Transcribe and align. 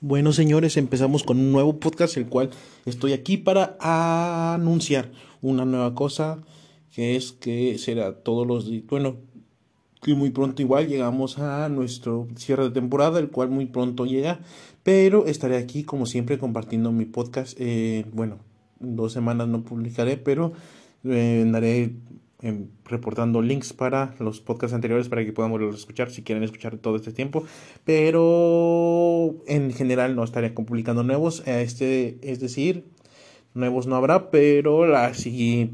Bueno, 0.00 0.32
señores, 0.32 0.76
empezamos 0.76 1.24
con 1.24 1.38
un 1.38 1.50
nuevo 1.50 1.80
podcast, 1.80 2.16
el 2.18 2.28
cual 2.28 2.50
estoy 2.86 3.12
aquí 3.14 3.36
para 3.36 3.76
anunciar 3.80 5.10
una 5.42 5.64
nueva 5.64 5.96
cosa, 5.96 6.38
que 6.94 7.16
es 7.16 7.32
que 7.32 7.76
será 7.78 8.14
todos 8.14 8.46
los 8.46 8.70
días, 8.70 8.84
bueno, 8.88 9.16
que 10.00 10.14
muy 10.14 10.30
pronto 10.30 10.62
igual 10.62 10.86
llegamos 10.86 11.40
a 11.40 11.68
nuestro 11.68 12.28
cierre 12.36 12.64
de 12.64 12.70
temporada, 12.70 13.18
el 13.18 13.30
cual 13.30 13.50
muy 13.50 13.66
pronto 13.66 14.06
llega, 14.06 14.38
pero 14.84 15.26
estaré 15.26 15.56
aquí 15.56 15.82
como 15.82 16.06
siempre 16.06 16.38
compartiendo 16.38 16.92
mi 16.92 17.04
podcast. 17.04 17.56
Eh, 17.60 18.06
bueno, 18.12 18.38
dos 18.78 19.12
semanas 19.12 19.48
no 19.48 19.64
publicaré, 19.64 20.16
pero 20.16 20.52
eh, 21.02 21.40
andaré 21.42 21.82
Em, 21.84 22.27
reportando 22.84 23.42
links 23.42 23.72
para 23.72 24.14
los 24.20 24.40
podcasts 24.40 24.74
anteriores 24.74 25.08
para 25.08 25.24
que 25.24 25.32
puedan 25.32 25.50
volver 25.50 25.72
a 25.72 25.76
escuchar 25.76 26.10
si 26.10 26.22
quieren 26.22 26.44
escuchar 26.44 26.76
todo 26.78 26.96
este 26.96 27.12
tiempo. 27.12 27.44
Pero 27.84 29.34
en 29.46 29.72
general 29.72 30.14
no 30.14 30.24
estaré 30.24 30.50
publicando 30.50 31.02
nuevos. 31.02 31.42
Este, 31.46 32.18
es 32.22 32.38
decir, 32.38 32.84
nuevos 33.54 33.86
no 33.86 33.96
habrá, 33.96 34.30
pero 34.30 34.84
a 34.96 35.12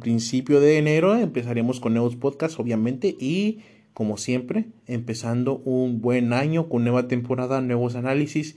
principio 0.01 0.61
de 0.61 0.79
enero 0.79 1.16
empezaremos 1.16 1.80
con 1.80 1.92
nuevos 1.92 2.16
podcasts, 2.16 2.59
obviamente. 2.59 3.15
Y 3.19 3.61
como 3.92 4.17
siempre, 4.17 4.67
empezando 4.87 5.59
un 5.59 6.01
buen 6.01 6.33
año 6.33 6.69
con 6.69 6.83
nueva 6.83 7.09
temporada, 7.09 7.61
nuevos 7.61 7.95
análisis 7.95 8.56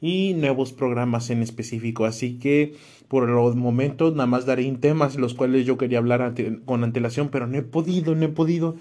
y 0.00 0.34
nuevos 0.34 0.72
programas 0.72 1.30
en 1.30 1.42
específico. 1.42 2.04
Así 2.04 2.38
que 2.38 2.74
por 3.08 3.28
los 3.28 3.56
momentos 3.56 4.12
nada 4.12 4.26
más 4.26 4.46
daré 4.46 4.70
temas 4.72 5.16
los 5.16 5.34
cuales 5.34 5.66
yo 5.66 5.78
quería 5.78 5.98
hablar 5.98 6.34
con 6.64 6.84
antelación, 6.84 7.28
pero 7.28 7.46
no 7.46 7.58
he 7.58 7.62
podido, 7.62 8.14
no 8.14 8.24
he 8.24 8.28
podido. 8.28 8.76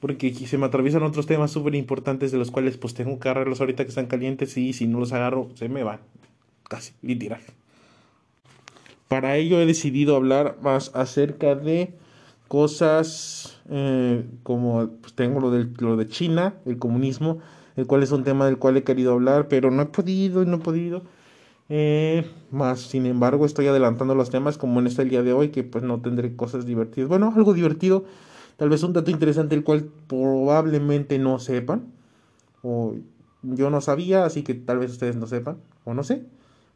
Porque 0.00 0.34
se 0.34 0.58
me 0.58 0.66
atraviesan 0.66 1.02
otros 1.02 1.26
temas 1.26 1.50
súper 1.50 1.74
importantes 1.74 2.30
de 2.30 2.38
los 2.38 2.50
cuales 2.50 2.76
pues 2.76 2.94
tengo 2.94 3.18
que 3.18 3.28
agarrarlos 3.28 3.60
ahorita 3.60 3.84
que 3.84 3.88
están 3.88 4.06
calientes 4.06 4.56
y 4.58 4.72
si 4.74 4.86
no 4.86 5.00
los 5.00 5.12
agarro 5.12 5.48
se 5.54 5.68
me 5.68 5.82
van. 5.82 6.00
Casi, 6.68 6.92
literal. 7.02 7.40
Para 9.08 9.36
ello 9.36 9.60
he 9.60 9.66
decidido 9.66 10.16
hablar 10.16 10.58
más 10.62 10.90
acerca 10.94 11.54
de 11.54 11.94
cosas 12.48 13.60
eh, 13.70 14.24
como 14.42 14.88
pues 15.00 15.14
tengo 15.14 15.40
lo, 15.40 15.50
del, 15.50 15.72
lo 15.78 15.96
de 15.96 16.06
China, 16.08 16.54
el 16.66 16.78
comunismo, 16.78 17.40
el 17.76 17.86
cual 17.86 18.02
es 18.02 18.12
un 18.12 18.24
tema 18.24 18.46
del 18.46 18.58
cual 18.58 18.76
he 18.76 18.84
querido 18.84 19.12
hablar, 19.12 19.48
pero 19.48 19.70
no 19.70 19.82
he 19.82 19.86
podido, 19.86 20.44
no 20.44 20.56
he 20.56 20.60
podido. 20.60 21.02
Eh, 21.68 22.30
más, 22.50 22.80
sin 22.80 23.06
embargo, 23.06 23.46
estoy 23.46 23.66
adelantando 23.66 24.14
los 24.14 24.30
temas 24.30 24.58
como 24.58 24.80
en 24.80 24.86
este 24.86 25.04
día 25.04 25.22
de 25.22 25.32
hoy, 25.32 25.48
que 25.48 25.64
pues 25.64 25.82
no 25.82 26.00
tendré 26.00 26.36
cosas 26.36 26.66
divertidas. 26.66 27.08
Bueno, 27.08 27.32
algo 27.34 27.54
divertido, 27.54 28.04
tal 28.56 28.68
vez 28.68 28.82
un 28.82 28.92
dato 28.92 29.10
interesante 29.10 29.54
el 29.54 29.64
cual 29.64 29.88
probablemente 30.06 31.18
no 31.18 31.38
sepan, 31.38 31.86
o 32.62 32.94
yo 33.42 33.70
no 33.70 33.80
sabía, 33.80 34.24
así 34.24 34.42
que 34.42 34.54
tal 34.54 34.78
vez 34.78 34.90
ustedes 34.90 35.16
no 35.16 35.26
sepan, 35.26 35.56
o 35.84 35.94
no 35.94 36.04
sé. 36.04 36.22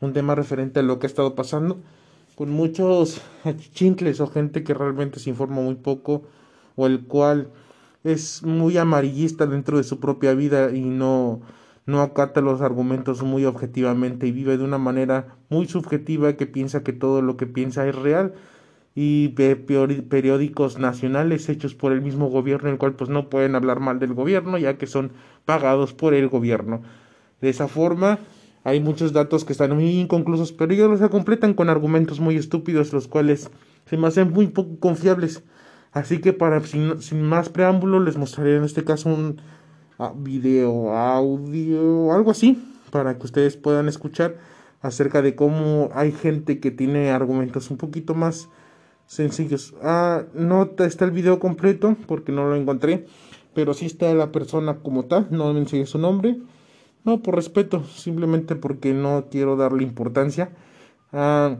Un 0.00 0.12
tema 0.12 0.34
referente 0.34 0.80
a 0.80 0.82
lo 0.82 0.98
que 0.98 1.06
ha 1.06 1.08
estado 1.10 1.34
pasando 1.34 1.78
con 2.38 2.50
muchos 2.50 3.20
chincles 3.72 4.20
o 4.20 4.28
gente 4.28 4.62
que 4.62 4.72
realmente 4.72 5.18
se 5.18 5.28
informa 5.28 5.60
muy 5.60 5.74
poco, 5.74 6.22
o 6.76 6.86
el 6.86 7.04
cual 7.04 7.48
es 8.04 8.42
muy 8.42 8.76
amarillista 8.78 9.46
dentro 9.46 9.78
de 9.78 9.84
su 9.84 10.00
propia 10.00 10.34
vida 10.34 10.70
y 10.74 10.82
no, 10.82 11.40
no 11.86 12.02
acata 12.02 12.40
los 12.40 12.60
argumentos 12.60 13.22
muy 13.22 13.44
objetivamente 13.44 14.26
y 14.26 14.32
vive 14.32 14.56
de 14.56 14.64
una 14.64 14.78
manera 14.78 15.36
muy 15.48 15.66
subjetiva 15.66 16.34
que 16.34 16.46
piensa 16.46 16.82
que 16.82 16.92
todo 16.92 17.22
lo 17.22 17.36
que 17.36 17.46
piensa 17.46 17.86
es 17.88 17.94
real 17.94 18.34
y 18.94 19.28
ve 19.28 19.54
periódicos 19.56 20.78
nacionales 20.78 21.48
hechos 21.48 21.74
por 21.74 21.92
el 21.92 22.00
mismo 22.00 22.28
gobierno, 22.28 22.68
el 22.68 22.78
cual 22.78 22.94
pues 22.94 23.10
no 23.10 23.30
pueden 23.30 23.54
hablar 23.54 23.80
mal 23.80 23.98
del 23.98 24.14
gobierno 24.14 24.58
ya 24.58 24.76
que 24.76 24.86
son 24.86 25.12
pagados 25.44 25.94
por 25.94 26.14
el 26.14 26.28
gobierno. 26.28 26.82
De 27.40 27.48
esa 27.48 27.68
forma 27.68 28.18
hay 28.64 28.80
muchos 28.80 29.12
datos 29.12 29.44
que 29.44 29.52
están 29.52 29.74
muy 29.74 30.00
inconclusos, 30.00 30.52
pero 30.52 30.72
ellos 30.72 31.00
los 31.00 31.10
completan 31.10 31.54
con 31.54 31.70
argumentos 31.70 32.20
muy 32.20 32.36
estúpidos, 32.36 32.92
los 32.92 33.08
cuales 33.08 33.50
se 33.86 33.96
me 33.96 34.08
hacen 34.08 34.32
muy 34.32 34.48
poco 34.48 34.78
confiables. 34.78 35.42
Así 35.92 36.20
que 36.20 36.32
para 36.32 36.60
sin, 36.64 37.22
más 37.22 37.48
preámbulo 37.48 38.00
les 38.00 38.16
mostraré 38.16 38.56
en 38.56 38.64
este 38.64 38.84
caso 38.84 39.08
un 39.08 39.40
ah, 39.98 40.12
video, 40.14 40.96
audio, 40.96 42.12
algo 42.12 42.30
así, 42.30 42.62
para 42.90 43.18
que 43.18 43.24
ustedes 43.24 43.56
puedan 43.56 43.88
escuchar 43.88 44.36
acerca 44.82 45.22
de 45.22 45.34
cómo 45.34 45.90
hay 45.94 46.12
gente 46.12 46.60
que 46.60 46.70
tiene 46.70 47.10
argumentos 47.10 47.70
un 47.70 47.78
poquito 47.78 48.14
más 48.14 48.48
sencillos. 49.06 49.74
Ah, 49.82 50.24
no 50.34 50.70
está 50.78 51.04
el 51.04 51.10
video 51.10 51.40
completo 51.40 51.96
porque 52.06 52.32
no 52.32 52.48
lo 52.48 52.56
encontré, 52.56 53.06
pero 53.54 53.74
sí 53.74 53.86
está 53.86 54.12
la 54.14 54.30
persona 54.30 54.78
como 54.78 55.06
tal, 55.06 55.28
no 55.30 55.52
me 55.52 55.60
enseñé 55.60 55.86
su 55.86 55.98
nombre. 55.98 56.38
No, 57.04 57.22
por 57.22 57.36
respeto, 57.36 57.84
simplemente 57.84 58.54
porque 58.54 58.92
no 58.92 59.26
quiero 59.30 59.56
darle 59.56 59.82
importancia. 59.82 60.50
Ah, 61.12 61.56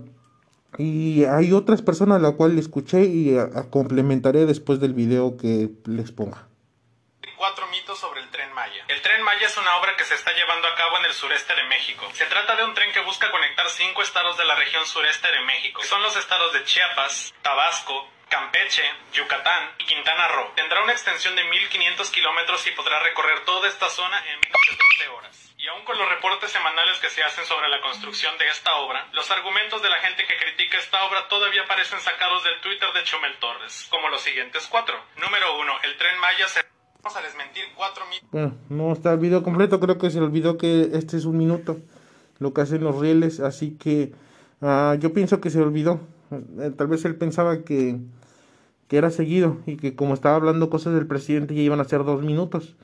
y 0.76 1.24
hay 1.24 1.52
otras 1.52 1.80
personas 1.80 2.18
a 2.18 2.22
la 2.22 2.32
cual 2.32 2.58
escuché 2.58 3.04
y 3.04 3.36
complementaré 3.70 4.44
después 4.44 4.80
del 4.80 4.92
video 4.92 5.36
que 5.36 5.70
les 5.86 6.12
ponga. 6.12 6.46
Cuatro 7.36 7.66
mitos 7.68 7.98
sobre 7.98 8.20
el 8.20 8.28
tren 8.30 8.52
Maya. 8.52 8.84
El 8.88 9.00
tren 9.00 9.22
Maya 9.22 9.46
es 9.46 9.56
una 9.56 9.76
obra 9.76 9.96
que 9.96 10.04
se 10.04 10.14
está 10.14 10.32
llevando 10.34 10.66
a 10.66 10.74
cabo 10.74 10.98
en 10.98 11.04
el 11.06 11.12
sureste 11.12 11.54
de 11.54 11.62
México. 11.64 12.04
Se 12.12 12.26
trata 12.26 12.56
de 12.56 12.64
un 12.64 12.74
tren 12.74 12.92
que 12.92 13.00
busca 13.00 13.30
conectar 13.30 13.68
cinco 13.70 14.02
estados 14.02 14.36
de 14.36 14.44
la 14.44 14.56
región 14.56 14.84
sureste 14.84 15.28
de 15.30 15.40
México. 15.46 15.80
Son 15.84 16.02
los 16.02 16.16
estados 16.16 16.52
de 16.52 16.64
Chiapas, 16.64 17.32
Tabasco, 17.42 18.08
Campeche, 18.28 18.82
Yucatán 19.12 19.70
y 19.78 19.84
Quintana 19.84 20.28
Roo. 20.28 20.52
Tendrá 20.54 20.82
una 20.82 20.92
extensión 20.92 21.34
de 21.34 21.44
1500 21.44 22.10
kilómetros 22.10 22.66
y 22.66 22.72
podrá 22.72 23.00
recorrer 23.00 23.44
toda 23.44 23.68
esta 23.68 23.88
zona 23.88 24.18
en 24.28 24.40
menos 24.40 24.60
de 24.68 24.76
12 24.76 25.08
horas. 25.16 25.54
Y 25.58 25.66
aún 25.68 25.84
con 25.84 25.98
los 25.98 26.08
reportes 26.08 26.50
semanales 26.52 26.98
que 27.00 27.10
se 27.10 27.24
hacen 27.24 27.44
sobre 27.44 27.68
la 27.68 27.80
construcción 27.80 28.36
de 28.38 28.48
esta 28.48 28.76
obra, 28.76 29.08
los 29.12 29.30
argumentos 29.30 29.82
de 29.82 29.90
la 29.90 29.98
gente 30.00 30.24
que 30.26 30.36
critica 30.36 30.78
esta 30.78 31.04
obra 31.04 31.26
todavía 31.28 31.66
parecen 31.66 32.00
sacados 32.00 32.44
del 32.44 32.60
Twitter 32.60 32.88
de 32.94 33.02
Chumel 33.04 33.34
Torres, 33.40 33.88
como 33.90 34.08
los 34.08 34.20
siguientes 34.20 34.68
cuatro. 34.70 34.94
Número 35.16 35.58
uno, 35.58 35.72
el 35.82 35.96
tren 35.96 36.18
Maya 36.20 36.46
se... 36.46 36.60
Vamos 37.02 37.16
a 37.16 37.22
desmentir 37.22 37.64
cuatro 37.74 38.04
Bueno, 38.30 38.56
no 38.68 38.92
está 38.92 39.12
el 39.12 39.18
video 39.18 39.42
completo, 39.42 39.80
creo 39.80 39.98
que 39.98 40.10
se 40.10 40.20
olvidó 40.20 40.58
que 40.58 40.90
este 40.92 41.16
es 41.16 41.24
un 41.24 41.38
minuto, 41.38 41.78
lo 42.38 42.52
que 42.52 42.60
hacen 42.60 42.84
los 42.84 42.98
rieles, 43.00 43.40
así 43.40 43.78
que 43.78 44.12
uh, 44.60 44.94
yo 44.98 45.14
pienso 45.14 45.40
que 45.40 45.50
se 45.50 45.60
olvidó. 45.60 46.00
Eh, 46.30 46.70
tal 46.76 46.88
vez 46.88 47.04
él 47.04 47.16
pensaba 47.16 47.64
que, 47.64 47.96
que 48.88 48.97
era 48.97 49.10
seguido 49.10 49.59
y 49.66 49.76
que 49.76 49.94
como 49.94 50.15
estaba 50.15 50.37
hablando 50.37 50.71
cosas 50.71 50.94
del 50.94 51.06
presidente 51.06 51.54
ya 51.54 51.60
iban 51.60 51.81
a 51.81 51.84
ser 51.84 52.04
dos 52.04 52.22
minutos, 52.22 52.75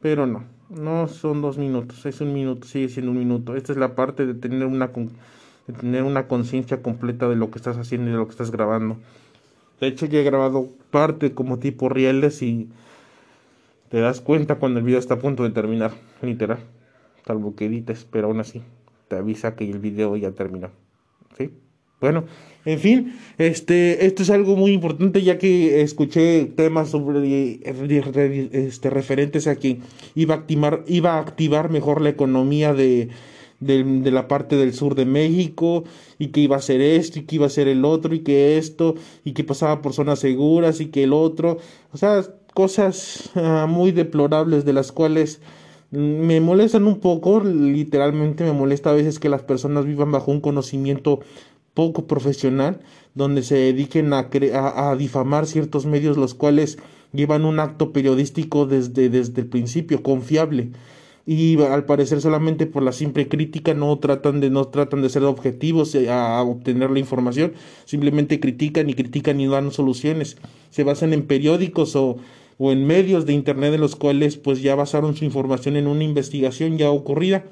pero 0.00 0.26
no. 0.26 0.44
No 0.68 1.08
son 1.08 1.40
dos 1.40 1.56
minutos, 1.56 2.04
es 2.04 2.20
un 2.20 2.34
minuto, 2.34 2.66
sigue 2.66 2.90
siendo 2.90 3.12
un 3.12 3.18
minuto. 3.18 3.56
Esta 3.56 3.72
es 3.72 3.78
la 3.78 3.94
parte 3.94 4.26
de 4.26 4.34
tener 4.34 4.66
una, 4.66 4.88
de 4.88 5.72
tener 5.72 6.02
una 6.02 6.28
conciencia 6.28 6.82
completa 6.82 7.28
de 7.28 7.36
lo 7.36 7.50
que 7.50 7.58
estás 7.58 7.78
haciendo 7.78 8.08
y 8.08 8.12
de 8.12 8.18
lo 8.18 8.26
que 8.26 8.32
estás 8.32 8.50
grabando. 8.50 8.98
De 9.80 9.86
hecho, 9.86 10.06
ya 10.06 10.18
he 10.18 10.24
grabado 10.24 10.68
parte 10.90 11.32
como 11.32 11.58
tipo 11.58 11.88
rieles 11.88 12.42
y 12.42 12.68
te 13.88 14.00
das 14.00 14.20
cuenta 14.20 14.56
cuando 14.56 14.80
el 14.80 14.84
video 14.84 14.98
está 14.98 15.14
a 15.14 15.18
punto 15.18 15.44
de 15.44 15.50
terminar, 15.50 15.92
literal. 16.20 16.58
Salvo 17.26 17.56
que 17.56 17.66
edites, 17.66 18.06
pero 18.10 18.26
aún 18.26 18.40
así 18.40 18.62
te 19.08 19.16
avisa 19.16 19.56
que 19.56 19.68
el 19.68 19.78
video 19.78 20.16
ya 20.16 20.32
terminó. 20.32 20.70
¿Sí? 21.36 21.50
Bueno, 22.00 22.24
en 22.64 22.78
fin, 22.78 23.18
este, 23.38 24.06
esto 24.06 24.22
es 24.22 24.30
algo 24.30 24.54
muy 24.54 24.72
importante 24.72 25.22
ya 25.22 25.38
que 25.38 25.80
escuché 25.80 26.44
temas 26.44 26.90
sobre 26.90 27.60
este, 28.52 28.90
referentes 28.90 29.46
a 29.48 29.56
que 29.56 29.80
iba 30.14 30.34
a 30.34 30.38
activar, 30.38 30.84
iba 30.86 31.14
a 31.14 31.20
activar 31.20 31.70
mejor 31.70 32.00
la 32.00 32.10
economía 32.10 32.72
de, 32.74 33.08
de, 33.58 33.82
de, 33.82 34.10
la 34.12 34.28
parte 34.28 34.56
del 34.56 34.74
sur 34.74 34.94
de 34.94 35.06
México 35.06 35.84
y 36.18 36.28
que 36.28 36.40
iba 36.40 36.56
a 36.56 36.60
ser 36.60 36.80
esto 36.80 37.18
y 37.18 37.22
que 37.22 37.36
iba 37.36 37.46
a 37.46 37.50
ser 37.50 37.66
el 37.66 37.84
otro 37.84 38.14
y 38.14 38.20
que 38.20 38.58
esto 38.58 38.94
y 39.24 39.32
que 39.32 39.42
pasaba 39.44 39.82
por 39.82 39.92
zonas 39.92 40.20
seguras 40.20 40.80
y 40.80 40.86
que 40.86 41.04
el 41.04 41.12
otro, 41.12 41.58
o 41.92 41.96
sea, 41.96 42.22
cosas 42.54 43.30
uh, 43.34 43.66
muy 43.66 43.92
deplorables 43.92 44.64
de 44.64 44.72
las 44.72 44.92
cuales 44.92 45.40
me 45.90 46.40
molestan 46.40 46.86
un 46.86 47.00
poco, 47.00 47.40
literalmente 47.40 48.44
me 48.44 48.52
molesta 48.52 48.90
a 48.90 48.94
veces 48.94 49.18
que 49.18 49.30
las 49.30 49.42
personas 49.42 49.86
vivan 49.86 50.12
bajo 50.12 50.30
un 50.30 50.40
conocimiento 50.40 51.20
poco 51.78 52.08
profesional, 52.08 52.80
donde 53.14 53.44
se 53.44 53.54
dediquen 53.54 54.12
a, 54.12 54.28
a, 54.52 54.96
difamar 54.96 55.46
ciertos 55.46 55.86
medios 55.86 56.16
los 56.16 56.34
cuales 56.34 56.76
llevan 57.12 57.44
un 57.44 57.60
acto 57.60 57.92
periodístico 57.92 58.66
desde, 58.66 59.08
desde 59.08 59.42
el 59.42 59.46
principio, 59.46 60.02
confiable. 60.02 60.70
Y 61.24 61.62
al 61.62 61.84
parecer 61.84 62.20
solamente 62.20 62.66
por 62.66 62.82
la 62.82 62.90
simple 62.90 63.28
crítica 63.28 63.74
no 63.74 63.96
tratan 64.00 64.40
de, 64.40 64.50
no 64.50 64.66
tratan 64.66 65.02
de 65.02 65.08
ser 65.08 65.22
objetivos 65.22 65.94
eh, 65.94 66.10
a, 66.10 66.42
obtener 66.42 66.90
la 66.90 66.98
información, 66.98 67.52
simplemente 67.84 68.40
critican 68.40 68.90
y 68.90 68.94
critican 68.94 69.40
y 69.40 69.46
dan 69.46 69.70
soluciones. 69.70 70.36
Se 70.70 70.82
basan 70.82 71.12
en 71.12 71.28
periódicos 71.28 71.94
o, 71.94 72.16
o 72.58 72.72
en 72.72 72.88
medios 72.88 73.24
de 73.24 73.34
internet 73.34 73.70
de 73.70 73.78
los 73.78 73.94
cuales 73.94 74.36
pues 74.36 74.62
ya 74.62 74.74
basaron 74.74 75.14
su 75.14 75.24
información 75.24 75.76
en 75.76 75.86
una 75.86 76.02
investigación 76.02 76.76
ya 76.76 76.90
ocurrida. 76.90 77.44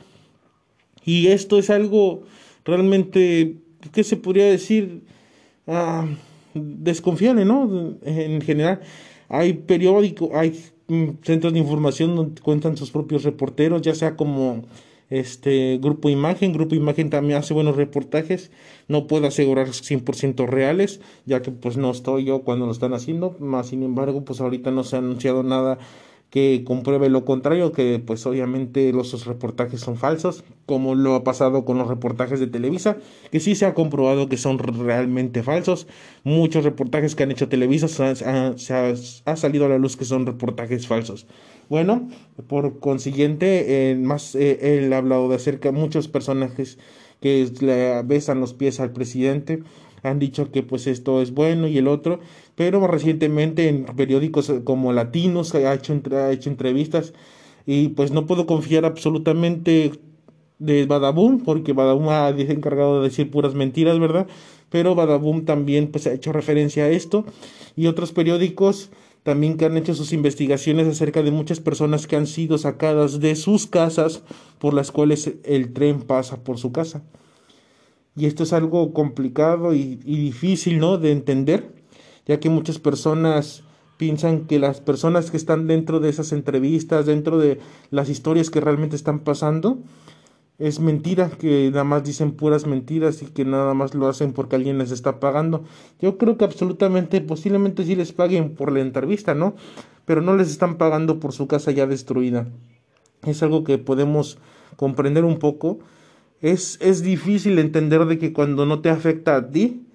Y 1.05 1.29
esto 1.29 1.61
es 1.61 1.71
algo 1.71 2.25
realmente 2.65 3.59
¿qué 3.93 4.05
se 4.05 4.17
podría 4.17 4.47
decir? 4.47 5.03
Ah, 5.67 6.07
desconfiable, 6.55 7.45
¿no? 7.45 7.97
En 8.03 8.41
general, 8.41 8.81
hay 9.29 9.53
periódicos, 9.55 10.31
hay 10.35 10.59
mm, 10.89 11.09
centros 11.23 11.53
de 11.53 11.59
información 11.59 12.17
donde 12.17 12.41
cuentan 12.41 12.77
sus 12.77 12.91
propios 12.91 13.25
reporteros, 13.25 13.83
ya 13.83 13.95
sea 13.95 14.17
como 14.17 14.65
este 15.11 15.79
Grupo 15.79 16.09
Imagen. 16.09 16.53
Grupo 16.53 16.75
Imagen 16.75 17.11
también 17.11 17.39
hace 17.39 17.55
buenos 17.55 17.77
reportajes. 17.77 18.51
No 18.89 19.07
puedo 19.07 19.27
asegurar 19.27 19.69
100% 19.69 20.47
reales, 20.47 21.01
ya 21.25 21.43
que 21.43 21.51
pues 21.51 21.77
no 21.77 21.91
estoy 21.91 22.25
yo 22.25 22.43
cuando 22.43 22.67
lo 22.67 22.73
están 22.73 22.95
haciendo. 22.95 23.37
Más 23.39 23.69
sin 23.69 23.83
embargo, 23.83 24.25
pues 24.25 24.41
ahorita 24.41 24.71
no 24.71 24.85
se 24.85 24.97
ha 24.97 24.99
anunciado 25.01 25.43
nada 25.43 25.79
que 26.37 26.65
compruebe 26.65 27.09
lo 27.09 27.25
contrario, 27.25 27.73
que 27.73 27.99
pues 27.99 28.27
obviamente 28.27 28.93
los 28.93 29.25
reportajes 29.25 29.81
son 29.81 29.97
falsos, 29.97 30.45
como 30.67 30.95
lo 30.95 31.15
ha 31.15 31.25
pasado 31.25 31.65
con 31.65 31.79
los 31.79 31.89
reportajes 31.89 32.39
de 32.39 32.47
Televisa, 32.47 32.99
que 33.33 33.41
sí 33.41 33.55
se 33.55 33.65
ha 33.65 33.73
comprobado 33.73 34.29
que 34.29 34.37
son 34.37 34.59
realmente 34.59 35.43
falsos. 35.43 35.87
Muchos 36.25 36.63
reportajes 36.63 37.15
que 37.15 37.23
han 37.23 37.31
hecho 37.31 37.49
Televisa 37.49 37.89
se 37.89 38.75
ha, 39.25 39.37
salido 39.37 39.65
a 39.65 39.71
la 39.71 39.79
luz 39.79 39.97
que 39.97 40.05
son 40.05 40.27
reportajes 40.27 40.87
falsos. 40.87 41.27
Bueno, 41.71 42.07
por 42.49 42.81
consiguiente, 42.81 43.97
más 43.99 44.35
eh, 44.35 44.77
él 44.77 44.93
ha 44.93 44.99
hablado 44.99 45.31
de 45.31 45.37
acerca 45.37 45.73
de 45.73 45.79
muchos 45.79 46.07
personajes 46.07 46.79
que 47.23 47.51
besan 48.05 48.41
los 48.41 48.53
pies 48.53 48.79
al 48.79 48.93
presidente 48.93 49.63
han 50.07 50.19
dicho 50.19 50.51
que 50.51 50.63
pues 50.63 50.87
esto 50.87 51.21
es 51.21 51.33
bueno 51.33 51.69
y 51.69 51.79
el 51.79 51.89
otro, 51.89 52.21
pero 52.57 52.85
recientemente 52.87 53.69
en 53.69 53.85
periódicos 53.85 54.53
como 54.65 54.93
Latinos 54.93 55.55
ha 55.55 55.73
hecho, 55.75 56.01
ha 56.13 56.33
hecho 56.33 56.51
entrevistas 56.51 57.13
y 57.67 57.89
pues 57.89 58.11
no 58.11 58.27
puedo 58.27 58.47
confiar 58.47 58.85
absolutamente 58.85 59.93
de 60.59 60.87
Badaboom, 60.87 61.41
porque 61.45 61.73
Badaboom 61.73 62.09
ha 62.09 62.31
encargado 62.31 63.01
de 63.01 63.09
decir 63.09 63.31
puras 63.31 63.55
mentiras, 63.55 63.99
¿verdad? 64.01 64.27
Pero 64.71 64.95
Badaboom 64.95 65.45
también 65.45 65.89
pues 65.93 66.07
ha 66.07 66.13
hecho 66.13 66.33
referencia 66.33 66.85
a 66.85 66.89
esto 66.89 67.25
y 67.77 67.87
otros 67.87 68.13
periódicos 68.13 68.91
también 69.23 69.57
que 69.57 69.65
han 69.65 69.77
hecho 69.77 69.95
sus 69.95 70.13
investigaciones 70.13 70.87
acerca 70.87 71.23
de 71.23 71.33
muchas 71.33 71.61
personas 71.61 72.07
que 72.07 72.17
han 72.17 72.29
sido 72.29 72.59
sacadas 72.59 73.21
de 73.21 73.35
sus 73.35 73.67
casas 73.67 74.23
por 74.59 74.73
las 74.73 74.93
cuales 74.93 75.33
el 75.45 75.73
tren 75.73 76.03
pasa 76.03 76.43
por 76.45 76.59
su 76.59 76.71
casa. 76.71 77.03
Y 78.17 78.27
esto 78.27 78.45
es 78.45 78.53
algo 78.53 78.95
complicado 78.95 79.75
y, 79.75 79.97
difícil, 79.97 80.79
¿no? 80.79 80.97
De 80.97 81.11
entender, 81.11 81.75
ya 82.27 82.41
que 82.41 82.51
muchas 82.51 82.79
personas 82.79 83.63
piensan 83.97 84.47
que 84.47 84.59
las 84.59 84.81
personas 84.81 85.31
que 85.31 85.37
están 85.37 85.67
dentro 85.67 86.01
de 86.01 86.11
esas 86.11 86.33
entrevistas, 86.33 87.07
dentro 87.07 87.39
de 87.39 87.59
las 87.91 88.09
historias 88.09 88.51
que 88.51 88.61
realmente 88.61 88.97
están 88.97 89.21
pasando, 89.21 89.79
es 90.59 90.81
mentira, 90.81 91.31
que 91.31 91.71
nada 91.71 91.85
más 91.85 92.05
dicen 92.05 92.33
puras 92.33 92.67
mentiras 92.67 93.23
y 93.23 93.27
que 93.27 93.45
nada 93.45 93.75
más 93.75 93.95
lo 93.95 94.09
hacen 94.09 94.33
porque 94.33 94.57
alguien 94.57 94.79
les 94.79 94.91
está 94.91 95.21
pagando. 95.21 95.65
Yo 96.01 96.17
creo 96.19 96.37
que 96.39 96.45
absolutamente, 96.45 97.21
posiblemente 97.21 97.85
sí 97.85 97.95
les 97.95 98.13
paguen 98.13 98.55
por 98.55 98.73
la 98.73 98.81
entrevista, 98.81 99.35
¿no? 99.35 99.55
Pero 100.05 100.23
no 100.23 100.37
les 100.37 100.51
están 100.51 100.77
pagando 100.77 101.21
por 101.21 101.33
su 101.33 101.47
casa 101.47 101.73
ya 101.73 101.87
destruida. 101.87 102.49
Es 103.25 103.43
algo 103.43 103.65
que 103.65 103.77
podemos 103.79 104.39
comprender 104.77 105.25
un 105.25 105.39
poco 105.39 105.79
es, 106.41 106.79
es 106.81 107.03
difícil 107.03 107.59
entender 107.59 108.05
de 108.05 108.19
que 108.19 108.33
cuando 108.33 108.67
no 108.67 108.81
te 108.81 108.91
afecta 108.91 109.37
a 109.37 109.51
ti, 109.51 109.86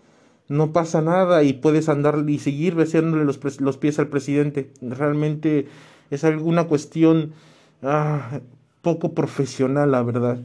no 0.52 0.74
pasa 0.74 1.02
nada 1.02 1.44
y 1.44 1.54
puedes 1.54 1.88
andar 1.88 2.26
y 2.28 2.38
seguir 2.38 2.76
besándole 2.76 3.24
los, 3.24 3.40
los 3.62 3.78
pies 3.78 4.00
al 4.00 4.10
presidente. 4.10 4.70
Realmente 4.82 5.68
es 6.10 6.26
alguna 6.26 6.66
cuestión 6.66 7.32
ah, 7.82 8.42
poco 8.82 9.14
profesional, 9.14 9.92
la 9.92 10.04
verdad. 10.04 10.42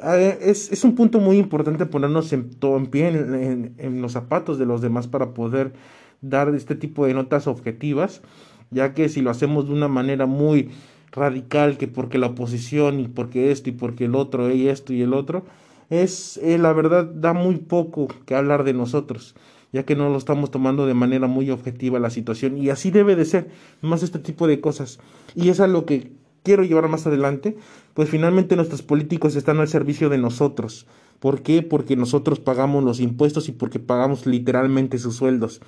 Ah, 0.00 0.16
es, 0.16 0.72
es, 0.72 0.84
un 0.84 0.94
punto 0.94 1.20
muy 1.20 1.36
importante 1.36 1.84
ponernos 1.84 2.32
en, 2.32 2.50
en 2.62 2.86
pie 2.86 3.08
en, 3.08 3.74
en, 3.76 4.00
los 4.00 4.12
zapatos 4.12 4.58
de 4.58 4.64
los 4.64 4.80
demás 4.80 5.06
para 5.06 5.34
poder 5.34 5.74
dar 6.22 6.54
este 6.54 6.74
tipo 6.74 7.04
de 7.04 7.12
notas 7.12 7.46
objetivas, 7.46 8.22
ya 8.70 8.94
que 8.94 9.10
si 9.10 9.20
lo 9.20 9.28
hacemos 9.28 9.66
de 9.66 9.74
una 9.74 9.88
manera 9.88 10.24
muy 10.24 10.70
radical 11.12 11.76
que 11.76 11.88
porque 11.88 12.16
la 12.16 12.28
oposición 12.28 13.00
y 13.00 13.08
porque 13.08 13.50
esto 13.50 13.68
y 13.68 13.72
porque 13.72 14.06
el 14.06 14.14
otro 14.14 14.50
y 14.50 14.68
esto 14.68 14.94
y 14.94 15.02
el 15.02 15.12
otro, 15.12 15.44
es 15.90 16.38
eh, 16.38 16.58
la 16.58 16.72
verdad 16.72 17.04
da 17.04 17.32
muy 17.32 17.56
poco 17.56 18.08
que 18.24 18.34
hablar 18.34 18.64
de 18.64 18.72
nosotros, 18.72 19.34
ya 19.72 19.84
que 19.84 19.96
no 19.96 20.08
lo 20.08 20.18
estamos 20.18 20.50
tomando 20.50 20.86
de 20.86 20.94
manera 20.94 21.26
muy 21.26 21.50
objetiva 21.50 21.98
la 21.98 22.10
situación 22.10 22.58
y 22.58 22.70
así 22.70 22.90
debe 22.90 23.16
de 23.16 23.24
ser 23.24 23.48
más 23.82 24.02
este 24.02 24.18
tipo 24.18 24.46
de 24.46 24.60
cosas. 24.60 24.98
Y 25.34 25.48
es 25.48 25.60
a 25.60 25.66
lo 25.66 25.86
que 25.86 26.12
quiero 26.42 26.62
llevar 26.62 26.88
más 26.88 27.06
adelante, 27.06 27.56
pues 27.94 28.08
finalmente 28.08 28.56
nuestros 28.56 28.82
políticos 28.82 29.34
están 29.36 29.58
al 29.58 29.68
servicio 29.68 30.08
de 30.08 30.18
nosotros. 30.18 30.86
¿Por 31.18 31.42
qué? 31.42 31.62
Porque 31.62 31.96
nosotros 31.96 32.40
pagamos 32.40 32.84
los 32.84 33.00
impuestos 33.00 33.48
y 33.48 33.52
porque 33.52 33.78
pagamos 33.78 34.26
literalmente 34.26 34.98
sus 34.98 35.16
sueldos. 35.16 35.60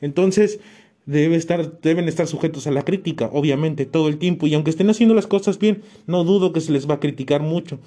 Entonces, 0.00 0.60
debe 1.06 1.36
estar, 1.36 1.80
deben 1.80 2.08
estar 2.08 2.26
sujetos 2.26 2.66
a 2.66 2.72
la 2.72 2.84
crítica, 2.84 3.30
obviamente, 3.32 3.86
todo 3.86 4.08
el 4.08 4.18
tiempo. 4.18 4.46
Y 4.46 4.54
aunque 4.54 4.70
estén 4.70 4.90
haciendo 4.90 5.14
las 5.14 5.26
cosas 5.26 5.58
bien, 5.58 5.82
no 6.06 6.24
dudo 6.24 6.52
que 6.52 6.60
se 6.60 6.72
les 6.72 6.88
va 6.88 6.94
a 6.94 7.00
criticar 7.00 7.40
mucho. 7.40 7.78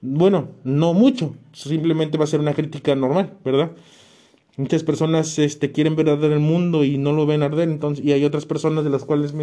Bueno, 0.00 0.48
no 0.62 0.94
mucho, 0.94 1.34
simplemente 1.52 2.18
va 2.18 2.24
a 2.24 2.28
ser 2.28 2.40
una 2.40 2.54
crítica 2.54 2.94
normal, 2.94 3.34
¿verdad? 3.44 3.72
Muchas 4.56 4.84
personas 4.84 5.38
este, 5.38 5.72
quieren 5.72 5.96
ver 5.96 6.08
arder 6.08 6.32
el 6.32 6.40
mundo 6.40 6.84
y 6.84 6.98
no 6.98 7.12
lo 7.12 7.26
ven 7.26 7.42
arder, 7.42 7.68
entonces, 7.68 8.04
y 8.04 8.12
hay 8.12 8.24
otras 8.24 8.46
personas 8.46 8.84
de 8.84 8.90
las 8.90 9.04
cuales 9.04 9.34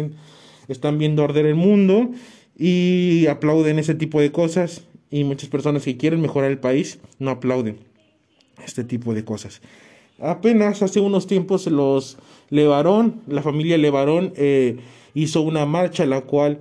están 0.68 0.98
viendo 0.98 1.24
arder 1.24 1.46
el 1.46 1.54
mundo 1.54 2.10
y 2.58 3.26
aplauden 3.26 3.78
ese 3.78 3.94
tipo 3.94 4.20
de 4.20 4.32
cosas. 4.32 4.82
Y 5.10 5.24
muchas 5.24 5.48
personas 5.48 5.84
que 5.84 5.96
quieren 5.96 6.20
mejorar 6.20 6.50
el 6.50 6.58
país 6.58 6.98
no 7.18 7.30
aplauden 7.30 7.78
este 8.64 8.82
tipo 8.82 9.14
de 9.14 9.24
cosas. 9.24 9.60
Apenas 10.18 10.82
hace 10.82 11.00
unos 11.00 11.26
tiempos 11.26 11.66
los 11.66 12.16
Levarón, 12.48 13.22
la 13.26 13.42
familia 13.42 13.76
Levarón 13.76 14.32
eh, 14.36 14.78
hizo 15.14 15.42
una 15.42 15.66
marcha 15.66 16.06
la 16.06 16.22
cual 16.22 16.60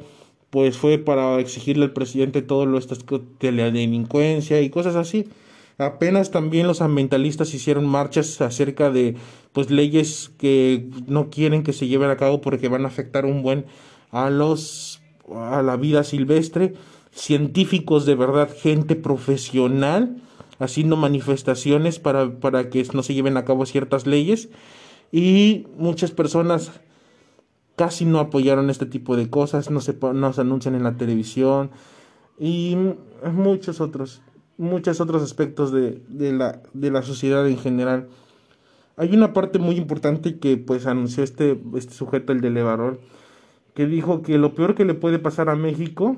pues 0.55 0.77
fue 0.77 0.97
para 0.97 1.37
exigirle 1.41 1.83
al 1.83 1.91
presidente 1.91 2.41
todo 2.41 2.65
lo 2.65 2.79
de 2.79 3.51
la 3.51 3.71
delincuencia 3.71 4.61
y 4.61 4.69
cosas 4.69 4.95
así. 4.95 5.27
Apenas 5.77 6.31
también 6.31 6.65
los 6.65 6.79
ambientalistas 6.79 7.53
hicieron 7.53 7.85
marchas 7.85 8.39
acerca 8.39 8.89
de 8.89 9.17
pues 9.51 9.69
leyes 9.69 10.31
que 10.37 10.87
no 11.07 11.29
quieren 11.29 11.63
que 11.63 11.73
se 11.73 11.89
lleven 11.89 12.09
a 12.09 12.15
cabo 12.15 12.39
porque 12.39 12.69
van 12.69 12.85
a 12.85 12.87
afectar 12.87 13.25
un 13.25 13.43
buen 13.43 13.65
a 14.11 14.29
los 14.29 15.01
a 15.29 15.61
la 15.61 15.75
vida 15.75 16.05
silvestre, 16.05 16.73
científicos 17.11 18.05
de 18.05 18.15
verdad, 18.15 18.49
gente 18.57 18.95
profesional 18.95 20.15
haciendo 20.59 20.95
manifestaciones 20.95 21.99
para, 21.99 22.39
para 22.39 22.69
que 22.69 22.87
no 22.93 23.03
se 23.03 23.13
lleven 23.13 23.35
a 23.35 23.43
cabo 23.43 23.65
ciertas 23.65 24.07
leyes 24.07 24.47
y 25.11 25.67
muchas 25.77 26.11
personas 26.11 26.71
casi 27.75 28.05
no 28.05 28.19
apoyaron 28.19 28.69
este 28.69 28.85
tipo 28.85 29.15
de 29.15 29.29
cosas, 29.29 29.69
no 29.69 29.81
se, 29.81 29.97
no 30.13 30.33
se 30.33 30.41
anuncian 30.41 30.75
en 30.75 30.83
la 30.83 30.97
televisión 30.97 31.71
y 32.39 32.77
muchos 33.31 33.81
otros, 33.81 34.21
muchos 34.57 35.01
otros 35.01 35.21
aspectos 35.21 35.71
de, 35.71 36.01
de, 36.07 36.33
la, 36.33 36.61
de 36.73 36.91
la 36.91 37.01
sociedad 37.01 37.47
en 37.47 37.57
general. 37.57 38.07
Hay 38.97 39.13
una 39.13 39.33
parte 39.33 39.59
muy 39.59 39.75
importante 39.75 40.39
que 40.39 40.57
pues 40.57 40.85
anunció 40.85 41.23
este, 41.23 41.59
este 41.75 41.93
sujeto, 41.93 42.31
el 42.31 42.41
de 42.41 42.49
Levarón, 42.49 42.99
que 43.73 43.87
dijo 43.87 44.21
que 44.21 44.37
lo 44.37 44.55
peor 44.55 44.75
que 44.75 44.85
le 44.85 44.93
puede 44.93 45.19
pasar 45.19 45.49
a 45.49 45.55
México 45.55 46.17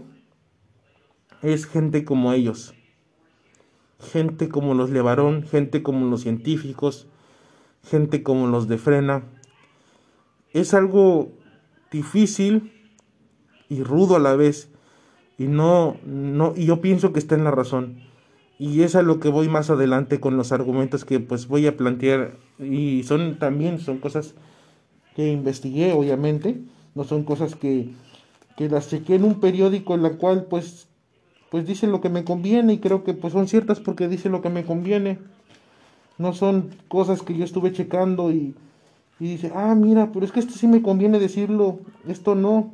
es 1.42 1.66
gente 1.66 2.06
como 2.06 2.34
ellos 2.34 2.76
gente 4.00 4.50
como 4.50 4.74
los 4.74 4.90
Levarón, 4.90 5.44
gente 5.44 5.84
como 5.84 6.06
los 6.08 6.22
científicos, 6.22 7.08
gente 7.84 8.24
como 8.24 8.48
los 8.48 8.68
de 8.68 8.78
Frena. 8.78 9.24
Es 10.52 10.74
algo 10.74 11.32
difícil 11.92 12.72
y 13.70 13.84
rudo 13.84 14.16
a 14.16 14.20
la 14.20 14.36
vez. 14.36 14.70
Y 15.38 15.48
no, 15.48 15.98
no, 16.06 16.54
y 16.56 16.66
yo 16.66 16.82
pienso 16.82 17.14
que 17.14 17.20
está 17.20 17.36
en 17.36 17.44
la 17.44 17.52
razón. 17.52 18.00
Y 18.60 18.82
es 18.82 18.96
a 18.96 19.04
lo 19.04 19.20
que 19.20 19.30
voy 19.30 19.50
más 19.50 19.70
adelante 19.70 20.20
con 20.20 20.36
los 20.36 20.52
argumentos 20.52 21.06
que 21.06 21.20
pues 21.20 21.48
voy 21.48 21.68
a 21.68 21.78
plantear. 21.78 22.38
Y 22.60 23.04
son 23.04 23.38
también, 23.38 23.80
son 23.80 24.00
cosas 24.00 24.34
que 25.16 25.32
investigué, 25.32 25.94
obviamente. 25.94 26.60
No 26.96 27.04
son 27.04 27.24
cosas 27.24 27.56
que, 27.56 27.90
que 28.56 28.70
las 28.70 28.90
chequé 28.90 29.16
en 29.16 29.24
un 29.24 29.40
periódico 29.40 29.94
en 29.94 30.04
la 30.04 30.18
cual 30.18 30.46
pues 30.50 30.88
pues 31.50 31.66
dice 31.66 31.88
lo 31.88 32.02
que 32.02 32.10
me 32.10 32.24
conviene 32.24 32.74
y 32.74 32.80
creo 32.80 33.04
que 33.04 33.14
pues 33.14 33.34
son 33.34 33.48
ciertas 33.48 33.80
porque 33.80 34.08
dice 34.08 34.30
lo 34.30 34.42
que 34.42 34.50
me 34.50 34.66
conviene. 34.66 35.20
No 36.18 36.34
son 36.34 36.72
cosas 36.88 37.22
que 37.22 37.38
yo 37.38 37.46
estuve 37.46 37.72
checando 37.72 38.32
y, 38.32 38.56
y 39.20 39.28
dice, 39.28 39.52
ah, 39.56 39.74
mira, 39.76 40.12
pero 40.12 40.26
es 40.26 40.32
que 40.32 40.40
esto 40.40 40.54
sí 40.54 40.68
me 40.68 40.82
conviene 40.82 41.20
decirlo, 41.20 41.80
esto 42.08 42.36
no. 42.36 42.74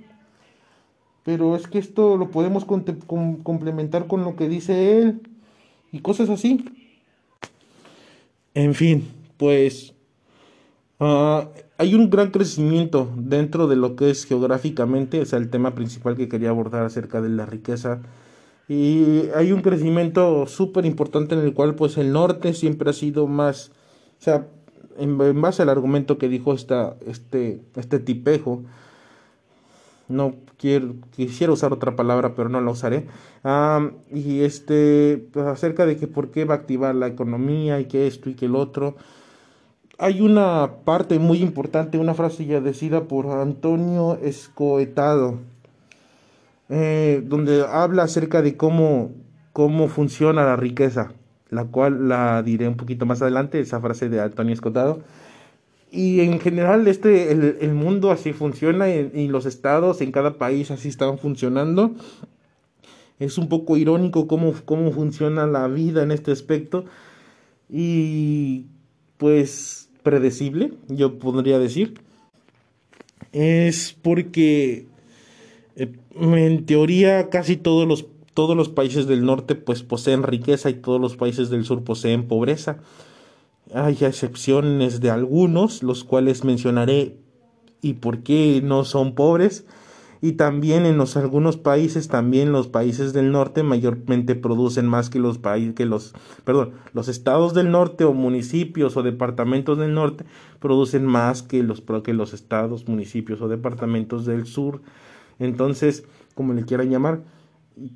Pero 1.24 1.56
es 1.56 1.68
que 1.68 1.80
esto 1.80 2.18
lo 2.18 2.32
podemos 2.32 2.66
complementar 2.66 4.08
con 4.08 4.24
lo 4.24 4.36
que 4.36 4.50
dice 4.50 5.00
él 5.00 5.22
y 5.92 6.00
cosas 6.00 6.30
así. 6.30 6.66
En 8.54 8.74
fin, 8.74 9.08
pues 9.38 9.94
ah, 11.00 11.48
hay 11.78 11.96
un 11.96 12.10
gran 12.10 12.32
crecimiento 12.32 13.10
dentro 13.16 13.68
de 13.68 13.78
lo 13.78 13.96
que 13.96 14.10
es 14.10 14.26
geográficamente, 14.26 15.22
o 15.22 15.26
sea, 15.26 15.40
el 15.40 15.50
tema 15.50 15.76
principal 15.76 16.18
que 16.18 16.28
quería 16.28 16.50
abordar 16.50 16.84
acerca 16.86 17.22
de 17.22 17.30
la 17.30 17.46
riqueza 17.46 18.02
y 18.68 19.30
hay 19.36 19.52
un 19.52 19.62
crecimiento 19.62 20.48
súper 20.48 20.86
importante 20.86 21.36
en 21.36 21.42
el 21.42 21.54
cual 21.54 21.76
pues 21.76 21.98
el 21.98 22.14
norte 22.14 22.54
siempre 22.54 22.90
ha 22.90 22.94
sido 22.94 23.28
más, 23.28 23.72
o 24.20 24.24
sea, 24.24 24.48
en, 24.98 25.42
base 25.42 25.62
al 25.62 25.70
argumento 25.70 26.18
que 26.18 26.30
dijo 26.30 26.54
esta, 26.54 26.96
este, 27.06 27.62
este 27.76 28.00
tipejo, 28.00 28.64
no 30.08 30.36
quiero, 30.58 30.96
quisiera 31.16 31.54
usar 31.54 31.74
otra 31.74 31.96
palabra, 31.96 32.36
pero 32.36 32.50
no 32.50 32.62
la 32.62 32.72
usaré. 32.72 33.08
y 34.12 34.42
este, 34.42 35.28
pues, 35.32 35.46
acerca 35.46 35.86
de 35.86 35.98
que 35.98 36.08
por 36.08 36.32
qué 36.32 36.46
va 36.46 36.56
a 36.56 36.58
activar 36.58 36.96
la 36.96 37.08
economía 37.08 37.80
y 37.80 37.86
que 37.86 38.08
esto 38.08 38.30
y 38.30 38.36
que 38.36 38.46
el 38.46 38.56
otro. 38.56 38.96
Hay 40.00 40.22
una 40.22 40.72
parte 40.86 41.20
muy 41.20 41.40
importante, 41.42 41.98
una 41.98 42.14
frase 42.16 42.46
ya 42.46 42.60
decida 42.60 43.04
por 43.06 43.28
Antonio 43.28 44.18
Escoetado, 44.22 45.40
eh, 46.70 47.22
donde 47.26 47.64
habla 47.66 48.04
acerca 48.04 48.42
de 48.42 48.58
cómo, 48.58 49.12
cómo 49.54 49.88
funciona 49.88 50.44
la 50.44 50.56
riqueza, 50.56 51.12
la 51.54 51.66
cual 51.66 52.08
la 52.10 52.44
diré 52.44 52.68
un 52.68 52.76
poquito 52.76 53.06
más 53.06 53.22
adelante, 53.22 53.60
esa 53.60 53.80
frase 53.80 54.10
de 54.10 54.22
Antonio 54.22 54.54
Escoetado 54.54 55.02
y 55.94 56.22
en 56.22 56.40
general 56.40 56.88
este, 56.88 57.32
el, 57.32 57.74
mundo 57.76 58.10
así 58.10 58.34
funciona 58.34 58.90
y, 58.90 59.28
los 59.28 59.46
estados 59.46 60.02
en 60.02 60.12
cada 60.12 60.40
país 60.40 60.72
así 60.72 60.88
están 60.88 61.20
funcionando. 61.20 61.94
Es 63.20 63.38
un 63.38 63.48
poco 63.48 63.78
irónico 63.78 64.28
cómo, 64.28 64.56
cómo 64.66 64.92
funciona 64.92 65.46
la 65.46 65.68
vida 65.68 66.02
en 66.02 66.10
este 66.10 66.32
aspecto 66.32 66.86
y 67.70 68.66
pues 69.18 69.92
predecible, 70.02 70.74
yo 70.88 71.20
podría 71.20 71.60
decir. 71.60 72.02
Es 73.32 73.96
porque 74.02 74.88
eh, 75.76 75.92
en 76.20 76.66
teoría 76.66 77.30
casi 77.30 77.56
todos 77.56 77.88
los, 77.88 78.08
todos 78.34 78.56
los 78.58 78.70
países 78.70 79.08
del 79.08 79.26
norte 79.26 79.56
pues 79.56 79.84
poseen 79.84 80.24
riqueza 80.24 80.70
y 80.70 80.76
todos 80.76 81.00
los 81.00 81.16
países 81.16 81.50
del 81.50 81.66
sur 81.66 81.84
poseen 81.84 82.28
pobreza. 82.28 82.78
Hay 83.74 83.98
excepciones 84.02 85.00
de 85.00 85.10
algunos, 85.10 85.84
los 85.84 86.04
cuales 86.04 86.44
mencionaré 86.44 87.18
y 87.82 87.94
por 87.94 88.20
qué 88.20 88.62
no 88.64 88.84
son 88.86 89.16
pobres. 89.16 89.66
Y 90.22 90.34
también 90.34 90.86
en 90.86 90.98
los, 90.98 91.18
algunos 91.18 91.58
países, 91.58 92.08
también 92.08 92.54
los 92.54 92.70
países 92.70 93.12
del 93.12 93.34
norte 93.34 93.62
mayormente 93.62 94.36
producen 94.36 94.88
más 94.88 95.10
que 95.10 95.20
los 95.20 95.38
países, 95.38 95.76
que 95.76 95.86
los, 95.86 96.14
perdón, 96.46 96.76
los 96.94 97.10
estados 97.10 97.54
del 97.54 97.72
norte 97.72 98.06
o 98.06 98.14
municipios 98.14 98.96
o 98.96 99.04
departamentos 99.04 99.78
del 99.78 99.94
norte 99.94 100.24
producen 100.62 101.06
más 101.06 101.44
que 101.44 101.62
los, 101.62 101.84
que 102.06 102.14
los 102.14 102.34
estados, 102.34 102.88
municipios 102.88 103.42
o 103.42 103.50
departamentos 103.50 104.26
del 104.26 104.46
sur. 104.46 104.82
Entonces, 105.40 106.06
como 106.36 106.54
le 106.54 106.64
quieran 106.64 106.90
llamar, 106.90 107.24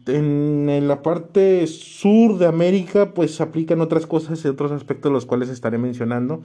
en 0.07 0.88
la 0.88 1.01
parte 1.01 1.65
sur 1.67 2.38
de 2.38 2.46
América, 2.46 3.13
pues 3.13 3.39
aplican 3.41 3.81
otras 3.81 4.05
cosas 4.05 4.43
y 4.43 4.48
otros 4.48 4.72
aspectos 4.72 5.12
los 5.12 5.25
cuales 5.25 5.50
estaré 5.50 5.77
mencionando. 5.77 6.41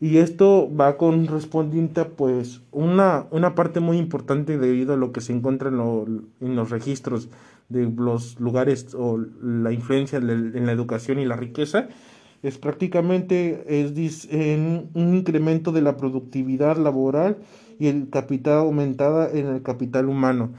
Y 0.00 0.18
esto 0.18 0.68
va 0.74 0.96
correspondiente 0.96 2.00
a 2.00 2.08
pues 2.08 2.62
una, 2.70 3.26
una 3.32 3.56
parte 3.56 3.80
muy 3.80 3.98
importante 3.98 4.56
debido 4.56 4.94
a 4.94 4.96
lo 4.96 5.12
que 5.12 5.20
se 5.20 5.32
encuentra 5.32 5.70
en, 5.70 6.28
en 6.40 6.56
los 6.56 6.70
registros 6.70 7.28
de 7.68 7.90
los 7.96 8.38
lugares 8.38 8.94
o 8.94 9.18
la 9.42 9.72
influencia 9.72 10.18
en 10.18 10.66
la 10.66 10.72
educación 10.72 11.18
y 11.18 11.24
la 11.24 11.36
riqueza 11.36 11.88
es 12.42 12.58
prácticamente 12.58 13.64
es 13.66 14.28
en 14.30 14.90
un 14.94 15.16
incremento 15.16 15.72
de 15.72 15.82
la 15.82 15.96
productividad 15.96 16.76
laboral 16.76 17.38
y 17.78 17.88
el 17.88 18.10
capital 18.10 18.58
aumentada 18.58 19.30
en 19.30 19.46
el 19.46 19.62
capital 19.62 20.08
humano. 20.08 20.52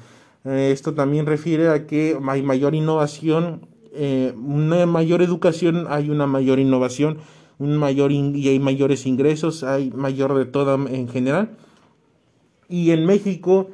Eh, 0.45 0.71
esto 0.71 0.93
también 0.93 1.25
refiere 1.25 1.69
a 1.69 1.85
que 1.85 2.17
hay 2.27 2.41
mayor 2.41 2.75
innovación, 2.75 3.67
eh, 3.93 4.33
una 4.37 4.85
mayor 4.85 5.21
educación, 5.21 5.85
hay 5.89 6.09
una 6.09 6.27
mayor 6.27 6.59
innovación, 6.59 7.17
un 7.57 7.77
mayor 7.77 8.11
y 8.11 8.47
hay 8.47 8.59
mayores 8.59 9.05
ingresos, 9.05 9.63
hay 9.63 9.91
mayor 9.91 10.37
de 10.37 10.45
todo 10.45 10.75
en 10.87 11.09
general. 11.09 11.57
Y 12.69 12.91
en 12.91 13.05
México, 13.05 13.69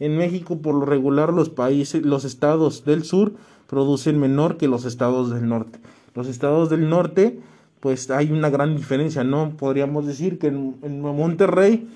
en 0.00 0.16
México 0.16 0.58
por 0.58 0.74
lo 0.74 0.84
regular 0.84 1.32
los 1.32 1.50
países, 1.50 2.04
los 2.04 2.24
estados 2.24 2.84
del 2.84 3.04
sur 3.04 3.34
producen 3.68 4.18
menor 4.18 4.56
que 4.56 4.66
los 4.66 4.84
estados 4.84 5.30
del 5.30 5.48
norte. 5.48 5.78
Los 6.14 6.26
estados 6.26 6.68
del 6.70 6.88
norte, 6.88 7.38
pues 7.78 8.10
hay 8.10 8.32
una 8.32 8.50
gran 8.50 8.74
diferencia, 8.74 9.22
¿no? 9.22 9.50
Podríamos 9.56 10.06
decir 10.06 10.38
que 10.38 10.48
en 10.48 11.00
Monterrey 11.00 11.86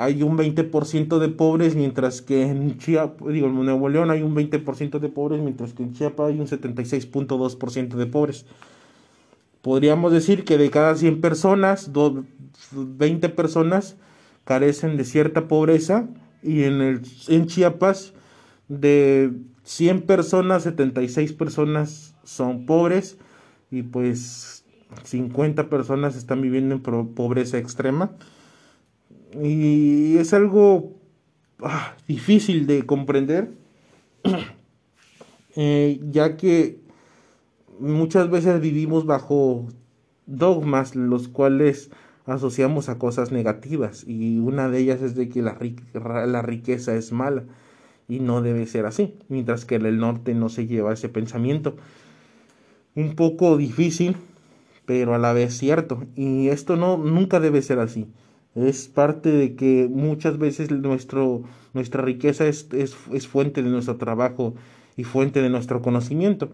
hay 0.00 0.22
un 0.22 0.38
20% 0.38 1.18
de 1.18 1.28
pobres, 1.28 1.74
mientras 1.74 2.22
que 2.22 2.42
en 2.42 2.78
Chiapas, 2.78 3.32
digo, 3.32 3.48
en 3.48 3.54
Nuevo 3.56 3.88
León 3.88 4.12
hay 4.12 4.22
un 4.22 4.32
20% 4.32 5.00
de 5.00 5.08
pobres, 5.08 5.42
mientras 5.42 5.72
que 5.72 5.82
en 5.82 5.92
Chiapas 5.92 6.28
hay 6.28 6.38
un 6.38 6.46
76.2% 6.46 7.96
de 7.96 8.06
pobres. 8.06 8.46
Podríamos 9.60 10.12
decir 10.12 10.44
que 10.44 10.56
de 10.56 10.70
cada 10.70 10.94
100 10.94 11.20
personas, 11.20 11.90
20 12.70 13.28
personas 13.30 13.96
carecen 14.44 14.96
de 14.96 15.04
cierta 15.04 15.48
pobreza 15.48 16.08
y 16.44 16.62
en, 16.62 16.80
el, 16.80 17.00
en 17.26 17.46
Chiapas 17.46 18.14
de 18.68 19.32
100 19.64 20.02
personas, 20.02 20.62
76 20.62 21.32
personas 21.32 22.14
son 22.22 22.66
pobres 22.66 23.18
y 23.72 23.82
pues 23.82 24.64
50 25.02 25.68
personas 25.68 26.14
están 26.14 26.40
viviendo 26.40 26.76
en 26.76 26.82
pobreza 27.14 27.58
extrema 27.58 28.12
y 29.34 30.16
es 30.16 30.32
algo 30.32 30.94
ah, 31.62 31.94
difícil 32.06 32.66
de 32.66 32.86
comprender, 32.86 33.50
eh, 35.56 36.00
ya 36.10 36.36
que 36.36 36.80
muchas 37.78 38.30
veces 38.30 38.60
vivimos 38.60 39.06
bajo 39.06 39.66
dogmas 40.26 40.96
los 40.96 41.28
cuales 41.28 41.90
asociamos 42.26 42.88
a 42.88 42.98
cosas 42.98 43.32
negativas 43.32 44.04
y 44.06 44.38
una 44.38 44.68
de 44.68 44.80
ellas 44.80 45.00
es 45.00 45.14
de 45.14 45.28
que 45.28 45.40
la, 45.40 45.56
la 46.26 46.42
riqueza 46.42 46.94
es 46.94 47.12
mala 47.12 47.44
y 48.08 48.20
no 48.20 48.42
debe 48.42 48.66
ser 48.66 48.86
así, 48.86 49.14
mientras 49.28 49.64
que 49.64 49.76
en 49.76 49.86
el 49.86 49.98
norte 49.98 50.34
no 50.34 50.48
se 50.48 50.66
lleva 50.66 50.94
ese 50.94 51.08
pensamiento. 51.08 51.76
Un 52.94 53.14
poco 53.14 53.56
difícil, 53.56 54.16
pero 54.86 55.14
a 55.14 55.18
la 55.18 55.34
vez 55.34 55.56
cierto, 55.56 56.04
y 56.16 56.48
esto 56.48 56.76
no 56.76 56.96
nunca 56.96 57.38
debe 57.38 57.60
ser 57.60 57.78
así 57.78 58.06
es 58.54 58.88
parte 58.88 59.30
de 59.30 59.54
que 59.54 59.88
muchas 59.90 60.38
veces 60.38 60.70
nuestro, 60.70 61.42
nuestra 61.74 62.02
riqueza 62.02 62.46
es, 62.46 62.68
es, 62.72 63.28
fuente 63.28 63.62
de 63.62 63.70
nuestro 63.70 63.96
trabajo 63.96 64.54
y 64.96 65.04
fuente 65.04 65.42
de 65.42 65.50
nuestro 65.50 65.82
conocimiento. 65.82 66.50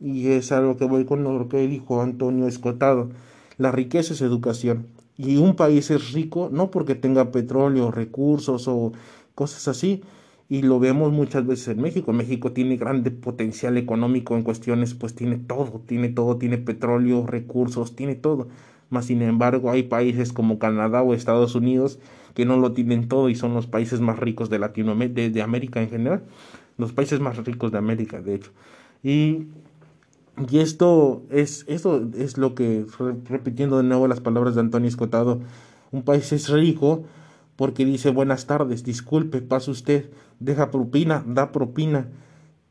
Y 0.00 0.28
es 0.28 0.52
algo 0.52 0.76
que 0.76 0.84
voy 0.84 1.04
con 1.04 1.24
lo 1.24 1.48
que 1.48 1.66
dijo 1.66 2.02
Antonio 2.02 2.46
Escotado. 2.46 3.10
La 3.58 3.72
riqueza 3.72 4.14
es 4.14 4.22
educación. 4.22 4.86
Y 5.16 5.36
un 5.36 5.56
país 5.56 5.90
es 5.90 6.12
rico 6.12 6.48
no 6.50 6.70
porque 6.70 6.94
tenga 6.94 7.30
petróleo, 7.30 7.90
recursos 7.90 8.68
o 8.68 8.92
cosas 9.34 9.68
así. 9.68 10.02
Y 10.48 10.62
lo 10.62 10.80
vemos 10.80 11.12
muchas 11.12 11.46
veces 11.46 11.68
en 11.68 11.82
México. 11.82 12.12
México 12.12 12.52
tiene 12.52 12.76
grande 12.76 13.10
potencial 13.10 13.76
económico 13.76 14.36
en 14.36 14.42
cuestiones, 14.42 14.94
pues 14.94 15.14
tiene 15.14 15.36
todo, 15.36 15.82
tiene 15.86 16.08
todo, 16.08 16.38
tiene 16.38 16.58
petróleo, 16.58 17.26
recursos, 17.26 17.94
tiene 17.94 18.14
todo 18.14 18.48
más 18.90 19.06
sin 19.06 19.22
embargo 19.22 19.70
hay 19.70 19.84
países 19.84 20.32
como 20.32 20.58
Canadá 20.58 21.02
o 21.02 21.14
Estados 21.14 21.54
Unidos 21.54 21.98
que 22.34 22.44
no 22.44 22.56
lo 22.56 22.72
tienen 22.72 23.08
todo 23.08 23.28
y 23.28 23.34
son 23.34 23.54
los 23.54 23.66
países 23.66 24.00
más 24.00 24.18
ricos 24.18 24.50
de 24.50 24.58
Latinoamérica, 24.58 25.28
de, 25.30 25.42
América 25.42 25.82
en 25.82 25.90
general, 25.90 26.22
los 26.78 26.92
países 26.92 27.20
más 27.20 27.36
ricos 27.44 27.72
de 27.72 27.78
América, 27.78 28.20
de 28.20 28.34
hecho. 28.34 28.50
Y, 29.02 29.46
y 30.48 30.58
esto 30.58 31.22
es, 31.30 31.64
esto 31.68 32.08
es 32.16 32.38
lo 32.38 32.54
que, 32.54 32.86
repitiendo 33.28 33.78
de 33.78 33.84
nuevo 33.84 34.06
las 34.08 34.20
palabras 34.20 34.54
de 34.54 34.60
Antonio 34.60 34.88
Escotado, 34.88 35.40
un 35.90 36.02
país 36.02 36.32
es 36.32 36.48
rico 36.48 37.04
porque 37.56 37.84
dice 37.84 38.10
buenas 38.10 38.46
tardes, 38.46 38.84
disculpe, 38.84 39.42
pasa 39.42 39.70
usted, 39.70 40.08
deja 40.38 40.70
propina, 40.70 41.22
da 41.26 41.52
propina. 41.52 42.08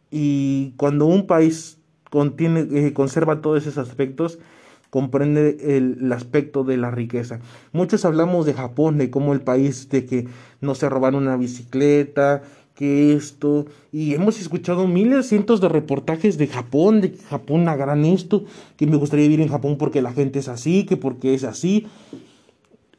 Y 0.09 0.71
cuando 0.77 1.05
un 1.05 1.27
país 1.27 1.77
contiene, 2.09 2.67
eh, 2.71 2.93
conserva 2.93 3.41
todos 3.41 3.67
esos 3.67 3.77
aspectos, 3.77 4.39
comprende 4.89 5.57
el, 5.77 6.11
aspecto 6.11 6.63
de 6.63 6.77
la 6.77 6.91
riqueza. 6.91 7.39
Muchos 7.71 8.05
hablamos 8.05 8.45
de 8.45 8.53
Japón, 8.53 8.97
de 8.97 9.09
cómo 9.09 9.33
el 9.33 9.41
país 9.41 9.89
de 9.89 10.05
que 10.05 10.27
no 10.61 10.75
se 10.75 10.89
robaron 10.89 11.23
una 11.23 11.37
bicicleta, 11.37 12.43
que 12.75 13.13
esto, 13.13 13.65
y 13.91 14.13
hemos 14.13 14.39
escuchado 14.39 14.87
miles, 14.87 15.27
cientos 15.27 15.59
de 15.59 15.67
reportajes 15.67 16.37
de 16.37 16.47
Japón, 16.47 17.01
de 17.01 17.11
que 17.11 17.23
Japón 17.23 17.65
gran 17.65 18.05
esto, 18.05 18.45
que 18.77 18.87
me 18.87 18.95
gustaría 18.95 19.27
vivir 19.27 19.41
en 19.41 19.49
Japón 19.49 19.77
porque 19.77 20.01
la 20.01 20.13
gente 20.13 20.39
es 20.39 20.47
así, 20.47 20.85
que 20.85 20.95
porque 20.95 21.33
es 21.33 21.43
así. 21.43 21.87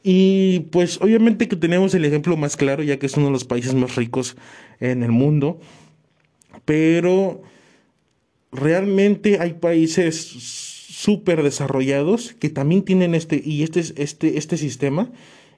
Y 0.03 0.61
pues 0.71 1.01
obviamente 1.01 1.49
que 1.49 1.57
tenemos 1.57 1.95
el 1.95 2.05
ejemplo 2.05 2.37
más 2.37 2.57
claro, 2.57 2.83
ya 2.83 2.99
que 2.99 3.07
es 3.07 3.17
uno 3.17 3.27
de 3.27 3.33
los 3.33 3.45
países 3.45 3.75
más 3.75 3.97
ricos 3.97 4.37
en 4.81 5.03
el 5.03 5.13
mundo, 5.13 5.59
pero 6.65 7.43
realmente 8.53 9.39
hay 9.41 9.55
países 9.55 10.70
súper 11.01 11.43
desarrollados 11.43 12.35
que 12.35 12.51
también 12.51 12.83
tienen 12.83 13.15
este 13.15 13.41
y 13.43 13.63
este 13.63 13.81
este 13.81 14.37
este 14.37 14.59
sistema 14.59 15.11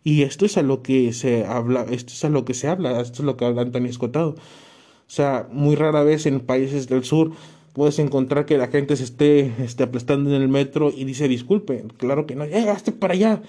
y 0.05 0.23
esto 0.23 0.47
es 0.47 0.57
a 0.57 0.63
lo 0.63 0.83
que 0.83 1.13
se 1.13 1.45
habla 1.45 1.85
esto 1.91 2.13
es 2.13 2.25
a 2.25 2.29
lo 2.29 2.45
que 2.45 2.55
se 2.55 2.69
habla 2.69 3.01
esto 3.01 3.23
es 3.23 3.27
lo 3.27 3.37
que 3.37 3.45
habla 3.45 3.63
Antonio 3.63 3.91
Escotado 3.91 4.37
o 4.37 5.11
sea 5.11 5.49
muy 5.51 5.75
rara 5.75 6.05
vez 6.05 6.27
en 6.27 6.39
países 6.39 6.89
del 6.89 7.03
sur 7.03 7.33
puedes 7.73 7.99
encontrar 7.99 8.47
que 8.47 8.57
la 8.57 8.69
gente 8.69 8.95
se 8.95 9.03
esté, 9.03 9.53
esté 9.65 9.83
aplastando 9.83 10.31
en 10.31 10.41
el 10.41 10.49
metro 10.49 10.93
y 10.97 11.05
dice 11.05 11.27
disculpe 11.27 11.87
claro 11.97 12.25
que 12.25 12.37
no 12.37 12.47
llegaste 12.47 12.93
para 12.93 13.15
allá 13.15 13.43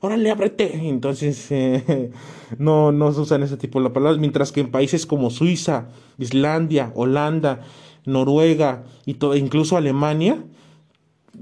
órale, 0.00 0.30
ábrete. 0.30 0.86
Entonces, 0.86 1.46
eh, 1.50 2.10
no, 2.58 2.92
no 2.92 3.10
se 3.14 3.20
usan 3.20 3.42
ese 3.42 3.56
tipo 3.56 3.82
de 3.82 3.88
palabras, 3.88 4.20
mientras 4.20 4.52
que 4.52 4.60
en 4.60 4.70
países 4.70 5.06
como 5.06 5.30
Suiza, 5.30 5.88
Islandia, 6.18 6.92
Holanda, 6.94 7.60
Noruega 8.04 8.84
y 9.06 9.14
todo, 9.14 9.34
incluso 9.34 9.78
Alemania, 9.78 10.44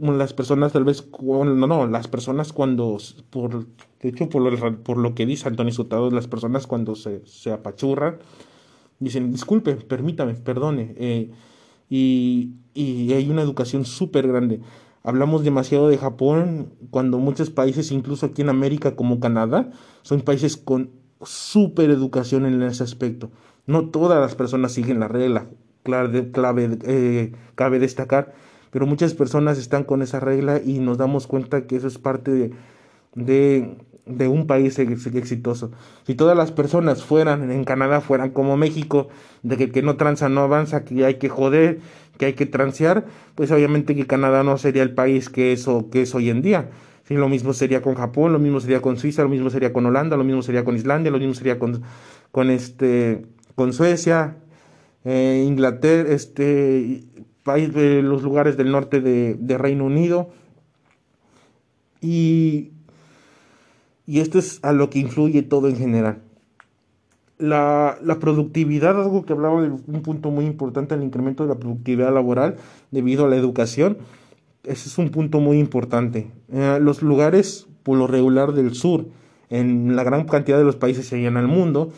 las 0.01 0.33
personas 0.33 0.73
tal 0.73 0.85
vez, 0.85 1.09
no, 1.21 1.45
no, 1.45 1.87
las 1.87 2.09
personas 2.09 2.53
cuando, 2.53 2.99
por, 3.31 3.67
de 4.01 4.09
hecho, 4.09 4.29
por 4.29 4.43
lo, 4.43 4.83
por 4.83 4.97
lo 4.99 5.15
que 5.15 5.27
dice 5.27 5.49
Antonio 5.49 5.73
Sutado, 5.73 6.11
las 6.11 6.27
personas 6.27 6.67
cuando 6.67 6.95
se, 6.95 7.27
se 7.27 7.53
apachurran, 7.53 8.19
dicen, 8.99 9.33
disculpe, 9.33 9.77
permítame, 9.77 10.35
perdone, 10.35 10.95
eh, 10.97 11.31
y, 11.91 12.53
y 12.75 13.13
hay 13.13 13.31
una 13.31 13.43
educación 13.43 13.85
súper 13.85 14.29
grande. 14.29 14.61
Hablamos 15.05 15.43
demasiado 15.43 15.89
de 15.89 15.99
Japón 15.99 16.73
cuando 16.91 17.19
muchos 17.19 17.51
países, 17.51 17.91
incluso 17.91 18.27
aquí 18.27 18.43
en 18.43 18.49
América 18.49 18.95
como 18.95 19.19
Canadá, 19.19 19.71
son 20.03 20.21
países 20.21 20.57
con 20.57 20.91
súper 21.25 21.91
educación 21.91 22.47
en 22.47 22.63
ese 22.63 22.85
aspecto. 22.85 23.31
No 23.67 23.91
todas 23.91 24.21
las 24.21 24.35
personas 24.35 24.73
siguen 24.73 25.01
la 25.01 25.09
regla, 25.09 25.49
clave, 25.83 26.31
clave 26.31 26.79
eh, 26.85 27.33
cabe 27.55 27.79
destacar, 27.79 28.35
pero 28.73 28.87
muchas 28.87 29.15
personas 29.15 29.59
están 29.59 29.85
con 29.85 30.03
esa 30.03 30.19
regla 30.19 30.61
y 30.65 30.81
nos 30.81 30.99
damos 30.99 31.29
cuenta 31.29 31.67
que 31.67 31.77
eso 31.77 31.87
es 31.87 31.99
parte 31.99 32.33
de, 32.33 32.51
de, 33.15 33.77
de 34.07 34.29
un 34.29 34.47
país 34.47 34.79
exitoso. 34.79 35.71
Si 36.07 36.15
todas 36.15 36.37
las 36.37 36.51
personas 36.51 37.05
fueran 37.05 37.53
en 37.53 37.65
Canadá, 37.65 38.01
fueran 38.01 38.31
como 38.31 38.57
México, 38.57 39.09
de 39.43 39.59
que 39.59 39.71
que 39.71 39.83
no 39.83 39.97
tranza 39.97 40.29
no 40.29 40.41
avanza, 40.41 40.85
que 40.85 41.05
hay 41.05 41.17
que 41.17 41.29
joder, 41.29 41.81
que 42.17 42.27
hay 42.27 42.33
que 42.33 42.47
transear, 42.47 43.05
pues 43.35 43.51
obviamente 43.51 43.95
que 43.95 44.07
Canadá 44.07 44.43
no 44.43 44.57
sería 44.57 44.83
el 44.83 44.95
país 44.95 45.29
que 45.29 45.53
es, 45.53 45.69
que 45.91 46.03
es 46.03 46.15
hoy 46.15 46.31
en 46.31 46.43
día. 46.43 46.71
Lo 47.09 47.29
mismo 47.29 47.53
sería 47.53 47.83
con 47.83 47.95
Japón, 47.95 48.33
lo 48.33 48.39
mismo 48.39 48.59
sería 48.59 48.81
con 48.81 48.97
Suiza, 48.97 49.23
lo 49.23 49.29
mismo 49.29 49.51
sería 49.51 49.71
con 49.71 49.85
Holanda, 49.85 50.17
lo 50.17 50.25
mismo 50.25 50.41
sería 50.41 50.65
con 50.65 50.77
Islandia, 50.77 51.11
lo 51.13 51.19
mismo 51.19 51.35
sería 51.35 51.59
con, 51.59 51.83
con, 52.31 52.49
este, 52.49 53.27
con 53.55 53.75
Suecia, 53.75 54.39
eh, 55.05 55.45
Inglaterra, 55.47 56.11
este, 56.11 57.05
país 57.43 57.73
de 57.73 58.03
los 58.03 58.23
lugares 58.23 58.57
del 58.57 58.71
norte 58.71 59.01
de, 59.01 59.59
Reino 59.59 59.85
Unido. 59.85 60.31
Y, 62.01 62.73
y 64.07 64.21
esto 64.21 64.39
es 64.39 64.59
a 64.63 64.73
lo 64.73 64.91
que 64.91 64.99
influye 64.99 65.43
todo 65.43 65.69
en 65.69 65.77
general 65.77 66.23
la, 67.43 67.99
la, 68.03 68.21
productividad, 68.21 69.01
algo 69.01 69.25
que 69.25 69.33
hablaba 69.33 69.61
de 69.63 69.71
un 69.71 70.03
punto 70.03 70.31
muy 70.31 70.47
importante, 70.47 70.95
el 70.95 71.03
incremento 71.03 71.43
de 71.43 71.49
la 71.49 71.59
productividad 71.59 72.15
laboral 72.15 72.57
debido 72.93 73.25
a 73.25 73.29
la 73.29 73.37
educación. 73.37 73.99
Ese 74.63 74.89
es 74.89 74.97
un 74.97 75.11
punto 75.11 75.41
muy 75.41 75.59
importante. 75.59 76.31
Eh, 76.53 76.79
los 76.81 77.03
lugares, 77.03 77.67
por 77.83 77.99
lo 77.99 78.07
regular 78.07 78.53
del 78.53 78.75
sur, 78.75 79.07
en 79.51 79.97
la 79.97 80.05
gran 80.05 80.25
cantidad 80.25 80.57
de 80.57 80.65
los 80.65 80.77
países 80.77 81.13
allá 81.13 81.27
en 81.27 81.37
el 81.37 81.49
mundo, 81.49 81.91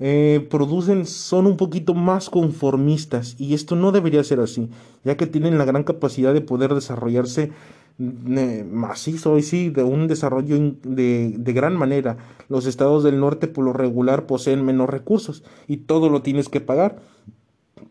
eh, 0.00 0.46
producen, 0.50 1.06
son 1.06 1.46
un 1.46 1.56
poquito 1.56 1.94
más 1.94 2.30
conformistas 2.30 3.36
y 3.38 3.54
esto 3.54 3.76
no 3.76 3.92
debería 3.92 4.24
ser 4.24 4.40
así, 4.40 4.68
ya 5.04 5.16
que 5.16 5.26
tienen 5.26 5.58
la 5.58 5.64
gran 5.64 5.84
capacidad 5.84 6.34
de 6.34 6.40
poder 6.40 6.74
desarrollarse 6.74 7.52
macizo 7.98 9.38
y 9.38 9.42
sí, 9.42 9.68
de 9.68 9.84
un 9.84 10.08
desarrollo 10.08 10.56
de, 10.82 11.34
de, 11.36 11.52
gran 11.52 11.76
manera. 11.76 12.16
Los 12.48 12.66
estados 12.66 13.04
del 13.04 13.20
norte 13.20 13.48
por 13.48 13.64
lo 13.64 13.72
regular 13.72 14.26
poseen 14.26 14.64
menos 14.64 14.88
recursos 14.88 15.44
y 15.68 15.78
todo 15.78 16.08
lo 16.08 16.22
tienes 16.22 16.48
que 16.48 16.60
pagar 16.60 17.00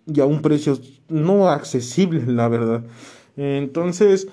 y 0.05 0.20
a 0.20 0.25
un 0.25 0.41
precio 0.41 0.77
no 1.08 1.50
accesible, 1.50 2.25
la 2.25 2.48
verdad. 2.48 2.84
Entonces, 3.38 4.27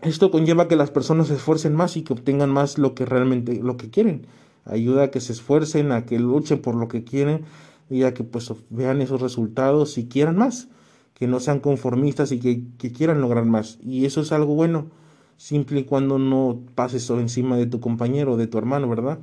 esto 0.00 0.30
conlleva 0.30 0.68
que 0.68 0.76
las 0.76 0.90
personas 0.90 1.28
se 1.28 1.34
esfuercen 1.34 1.74
más 1.74 1.96
y 1.96 2.02
que 2.02 2.12
obtengan 2.12 2.50
más 2.50 2.78
lo 2.78 2.94
que 2.94 3.06
realmente 3.06 3.60
lo 3.62 3.76
que 3.76 3.90
quieren. 3.90 4.26
Ayuda 4.64 5.04
a 5.04 5.10
que 5.10 5.20
se 5.20 5.32
esfuercen, 5.32 5.92
a 5.92 6.06
que 6.06 6.18
luchen 6.18 6.60
por 6.60 6.74
lo 6.74 6.88
que 6.88 7.04
quieren 7.04 7.44
y 7.90 8.04
a 8.04 8.14
que 8.14 8.24
pues 8.24 8.52
vean 8.70 9.02
esos 9.02 9.20
resultados 9.20 9.98
y 9.98 10.06
quieran 10.06 10.36
más 10.36 10.68
que 11.22 11.28
no 11.28 11.38
sean 11.38 11.60
conformistas 11.60 12.32
y 12.32 12.40
que, 12.40 12.90
quieran 12.90 13.20
lograr 13.20 13.44
más. 13.44 13.78
Y 13.80 14.06
eso 14.06 14.22
es 14.22 14.32
algo 14.32 14.56
bueno, 14.56 14.86
simple 15.36 15.78
y 15.78 15.84
cuando 15.84 16.18
no 16.18 16.60
pases 16.74 17.08
encima 17.10 17.56
de 17.56 17.66
tu 17.66 17.78
compañero 17.78 18.32
o 18.32 18.36
de 18.36 18.48
tu 18.48 18.58
hermano, 18.58 18.88
¿verdad? 18.88 19.20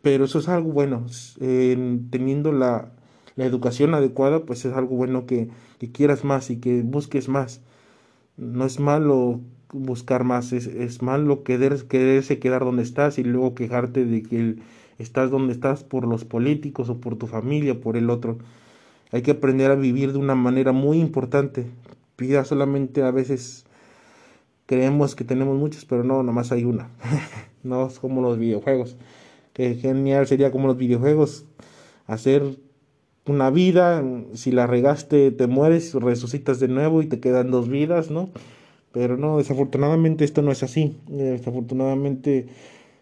Pero 0.00 0.24
eso 0.24 0.38
es 0.38 0.48
algo 0.48 0.72
bueno. 0.72 1.04
teniendo 1.38 2.50
la, 2.50 2.92
educación 3.36 3.94
adecuada, 3.94 4.46
pues 4.46 4.64
es 4.64 4.72
algo 4.74 4.96
bueno 4.96 5.26
que, 5.26 5.50
quieras 5.92 6.24
más 6.24 6.48
y 6.48 6.56
que 6.56 6.80
busques 6.80 7.28
más. 7.28 7.60
No 8.38 8.64
es 8.64 8.80
malo 8.80 9.40
buscar 9.72 10.24
más, 10.24 10.52
es, 10.52 10.66
es 10.66 11.02
malo 11.02 11.42
querer, 11.42 11.84
quererse 11.88 12.38
quedar 12.38 12.64
donde 12.64 12.82
estás 12.82 13.18
y 13.18 13.24
luego 13.24 13.54
quejarte 13.54 14.04
de 14.04 14.22
que 14.22 14.56
estás 14.98 15.30
donde 15.30 15.52
estás 15.52 15.84
por 15.84 16.06
los 16.06 16.24
políticos 16.24 16.88
o 16.88 17.00
por 17.00 17.16
tu 17.16 17.26
familia, 17.26 17.72
o 17.72 17.80
por 17.80 17.96
el 17.96 18.10
otro. 18.10 18.38
Hay 19.10 19.22
que 19.22 19.32
aprender 19.32 19.70
a 19.70 19.74
vivir 19.74 20.12
de 20.12 20.18
una 20.18 20.34
manera 20.34 20.72
muy 20.72 20.98
importante. 21.00 21.66
Pida 22.16 22.44
solamente 22.44 23.02
a 23.02 23.10
veces 23.10 23.66
creemos 24.66 25.14
que 25.14 25.24
tenemos 25.24 25.58
muchas, 25.58 25.84
pero 25.84 26.04
no, 26.04 26.22
nomás 26.22 26.52
hay 26.52 26.64
una. 26.64 26.88
no 27.62 27.86
es 27.86 27.98
como 27.98 28.22
los 28.22 28.38
videojuegos. 28.38 28.96
Que 29.52 29.74
genial 29.74 30.26
sería 30.26 30.50
como 30.50 30.66
los 30.66 30.78
videojuegos. 30.78 31.44
Hacer 32.06 32.58
una 33.26 33.50
vida, 33.50 34.02
si 34.34 34.50
la 34.50 34.66
regaste 34.66 35.30
te 35.30 35.46
mueres, 35.46 35.94
resucitas 35.94 36.58
de 36.58 36.68
nuevo 36.68 37.02
y 37.02 37.06
te 37.06 37.20
quedan 37.20 37.50
dos 37.50 37.68
vidas, 37.68 38.10
¿no? 38.10 38.30
Pero 38.92 39.16
no, 39.16 39.38
desafortunadamente 39.38 40.24
esto 40.24 40.42
no 40.42 40.52
es 40.52 40.62
así. 40.62 40.98
Desafortunadamente 41.08 42.46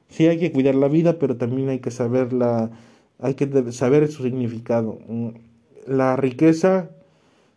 sí 0.09 0.27
hay 0.27 0.39
que 0.39 0.53
cuidar 0.53 0.75
la 0.75 0.89
vida, 0.89 1.19
pero 1.19 1.37
también 1.37 1.69
hay 1.69 1.81
que 1.81 1.91
saberla, 1.91 2.71
hay 3.19 3.35
que 3.35 3.73
saber 3.73 4.09
su 4.09 4.23
significado 4.23 4.99
la 5.87 6.17
riqueza 6.17 6.91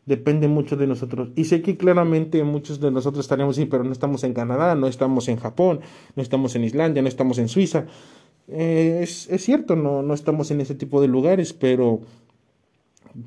depende 0.06 0.48
mucho 0.48 0.76
de 0.76 0.88
nosotros. 0.88 1.30
Y 1.36 1.46
sé 1.46 1.62
que 1.62 1.78
claramente 1.78 2.44
muchos 2.44 2.80
de 2.80 2.92
nosotros 2.92 3.24
estaremos 3.24 3.56
sí, 3.56 3.66
pero 3.66 3.84
no 3.84 3.92
estamos 3.92 4.24
en 4.24 4.34
Canadá, 4.34 4.76
no 4.76 4.88
estamos 4.88 5.28
en 5.30 5.38
Japón, 5.38 5.80
no 6.16 6.24
estamos 6.24 6.56
en 6.56 6.64
Islandia, 6.64 7.02
no 7.02 7.08
estamos 7.08 7.38
en 7.38 7.48
Suiza. 7.48 7.86
Eh, 8.50 9.00
es, 9.02 9.30
es, 9.30 9.44
cierto, 9.44 9.76
no, 9.76 10.02
no 10.02 10.14
estamos 10.14 10.52
en 10.52 10.60
ese 10.60 10.76
tipo 10.76 11.00
de 11.00 11.08
lugares, 11.08 11.54
pero, 11.54 12.02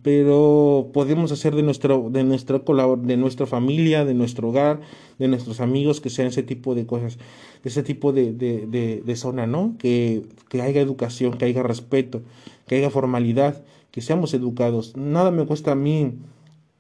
pero 0.03 0.90
podemos 0.92 1.31
hacer 1.33 1.55
de, 1.55 1.62
nuestro, 1.62 2.09
de, 2.11 2.25
nuestra, 2.25 2.61
de 2.61 3.16
nuestra 3.16 3.46
familia, 3.46 4.05
de 4.05 4.14
nuestro 4.14 4.49
hogar, 4.49 4.81
de 5.18 5.29
nuestros 5.29 5.61
amigos, 5.61 6.01
que 6.01 6.11
sean 6.11 6.29
ese 6.29 6.42
tipo 6.42 6.75
de 6.75 6.87
cosas, 6.87 7.18
ese 7.64 7.83
tipo 7.83 8.12
de, 8.12 8.33
de, 8.33 9.03
de, 9.05 9.16
zona, 9.16 9.46
¿no? 9.46 9.77
Que, 9.79 10.22
que 10.49 10.62
haya 10.62 10.81
educación, 10.81 11.38
que 11.38 11.44
haya 11.44 11.62
respeto, 11.62 12.22
que 12.66 12.77
haya 12.77 12.90
formalidad 12.90 13.62
que 13.96 14.03
seamos 14.03 14.35
educados. 14.35 14.94
Nada 14.94 15.31
me 15.31 15.46
cuesta 15.46 15.72
a 15.72 15.75
mí 15.75 16.18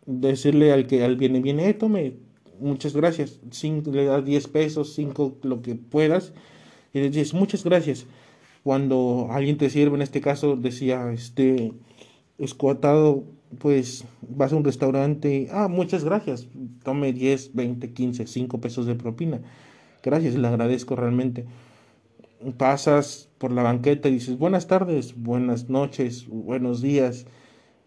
decirle 0.04 0.70
al 0.70 0.86
que 0.86 1.02
al 1.02 1.16
viene, 1.16 1.40
viene, 1.40 1.66
eh, 1.66 1.72
tome, 1.72 2.18
muchas 2.60 2.94
gracias. 2.94 3.40
Cinco, 3.50 3.90
le 3.90 4.04
das 4.04 4.22
10 4.22 4.48
pesos, 4.48 4.92
5, 4.92 5.38
lo 5.42 5.62
que 5.62 5.76
puedas, 5.76 6.34
y 6.92 6.98
le 6.98 7.08
dices, 7.08 7.32
muchas 7.32 7.64
gracias. 7.64 8.04
Cuando 8.62 9.28
alguien 9.30 9.56
te 9.56 9.70
sirve, 9.70 9.96
en 9.96 10.02
este 10.02 10.20
caso 10.20 10.56
decía, 10.56 11.10
este, 11.10 11.72
escuatado, 12.38 13.24
pues 13.58 14.04
vas 14.22 14.52
a 14.52 14.56
un 14.56 14.64
restaurante, 14.64 15.48
ah, 15.52 15.68
muchas 15.68 16.04
gracias, 16.04 16.48
tome 16.82 17.12
10, 17.12 17.54
20, 17.54 17.92
15, 17.92 18.26
5 18.26 18.60
pesos 18.60 18.86
de 18.86 18.94
propina. 18.94 19.40
Gracias, 20.02 20.34
le 20.34 20.46
agradezco 20.46 20.94
realmente 20.96 21.46
pasas 22.56 23.28
por 23.38 23.52
la 23.52 23.62
banqueta 23.62 24.08
y 24.08 24.14
dices 24.14 24.38
buenas 24.38 24.66
tardes, 24.66 25.14
buenas 25.16 25.68
noches, 25.68 26.26
buenos 26.28 26.82
días. 26.82 27.26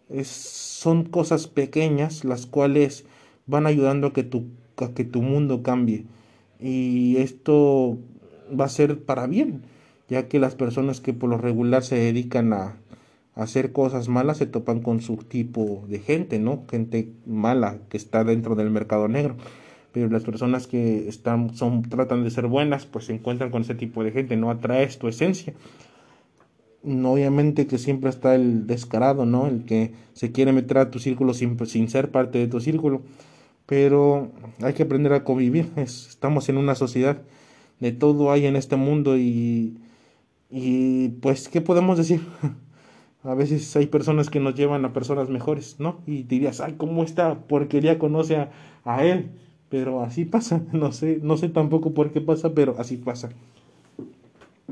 Es, 0.08 0.28
son 0.28 1.04
cosas 1.04 1.46
pequeñas 1.46 2.24
las 2.24 2.46
cuales 2.46 3.04
van 3.46 3.66
ayudando 3.66 4.08
a 4.08 4.12
que 4.12 4.22
tu, 4.22 4.46
a 4.76 4.92
que 4.92 5.04
tu 5.04 5.22
mundo 5.22 5.62
cambie. 5.62 6.04
Y 6.58 7.16
esto 7.18 7.98
va 8.58 8.66
a 8.66 8.68
ser 8.68 9.04
para 9.04 9.26
bien, 9.26 9.62
ya 10.08 10.28
que 10.28 10.38
las 10.38 10.54
personas 10.56 11.00
que 11.00 11.12
por 11.12 11.30
lo 11.30 11.38
regular 11.38 11.82
se 11.82 11.96
dedican 11.96 12.52
a, 12.52 12.76
a 12.89 12.89
hacer 13.34 13.72
cosas 13.72 14.08
malas 14.08 14.38
se 14.38 14.46
topan 14.46 14.80
con 14.80 15.00
su 15.00 15.16
tipo 15.16 15.84
de 15.88 16.00
gente, 16.00 16.38
¿no? 16.38 16.64
Gente 16.70 17.12
mala 17.26 17.78
que 17.88 17.96
está 17.96 18.24
dentro 18.24 18.54
del 18.54 18.70
mercado 18.70 19.08
negro 19.08 19.36
pero 19.92 20.08
las 20.08 20.22
personas 20.22 20.66
que 20.66 21.08
están, 21.08 21.54
son, 21.56 21.82
tratan 21.82 22.22
de 22.24 22.30
ser 22.30 22.46
buenas, 22.46 22.86
pues 22.86 23.06
se 23.06 23.14
encuentran 23.14 23.50
con 23.50 23.62
ese 23.62 23.74
tipo 23.74 24.04
de 24.04 24.12
gente, 24.12 24.36
no 24.36 24.50
atraes 24.50 24.98
tu 24.98 25.08
esencia. 25.08 25.54
Obviamente 26.82 27.66
que 27.66 27.76
siempre 27.76 28.08
está 28.08 28.34
el 28.34 28.66
descarado, 28.66 29.26
¿no? 29.26 29.46
El 29.46 29.64
que 29.64 29.92
se 30.14 30.32
quiere 30.32 30.52
meter 30.52 30.78
a 30.78 30.90
tu 30.90 30.98
círculo 30.98 31.34
sin, 31.34 31.58
sin 31.66 31.88
ser 31.88 32.10
parte 32.10 32.38
de 32.38 32.46
tu 32.46 32.60
círculo, 32.60 33.02
pero 33.66 34.30
hay 34.62 34.72
que 34.74 34.84
aprender 34.84 35.12
a 35.12 35.24
convivir, 35.24 35.68
estamos 35.76 36.48
en 36.48 36.56
una 36.56 36.74
sociedad, 36.74 37.22
de 37.80 37.92
todo 37.92 38.30
hay 38.30 38.46
en 38.46 38.56
este 38.56 38.76
mundo 38.76 39.16
y, 39.18 39.78
y 40.50 41.08
pues, 41.20 41.48
¿qué 41.48 41.60
podemos 41.60 41.98
decir? 41.98 42.20
A 43.22 43.34
veces 43.34 43.76
hay 43.76 43.86
personas 43.86 44.30
que 44.30 44.40
nos 44.40 44.54
llevan 44.54 44.84
a 44.84 44.92
personas 44.92 45.28
mejores, 45.28 45.76
¿no? 45.78 45.98
Y 46.06 46.22
dirías, 46.22 46.60
ay, 46.60 46.74
¿cómo 46.78 47.02
esta 47.04 47.34
porquería 47.40 47.98
conoce 47.98 48.36
a, 48.36 48.50
a 48.84 49.04
él? 49.04 49.30
Pero 49.68 50.02
así 50.02 50.24
pasa, 50.24 50.62
no 50.72 50.92
sé, 50.92 51.20
no 51.22 51.36
sé 51.36 51.48
tampoco 51.48 51.92
por 51.92 52.12
qué 52.12 52.20
pasa, 52.20 52.54
pero 52.54 52.76
así 52.78 52.96
pasa. 52.96 53.30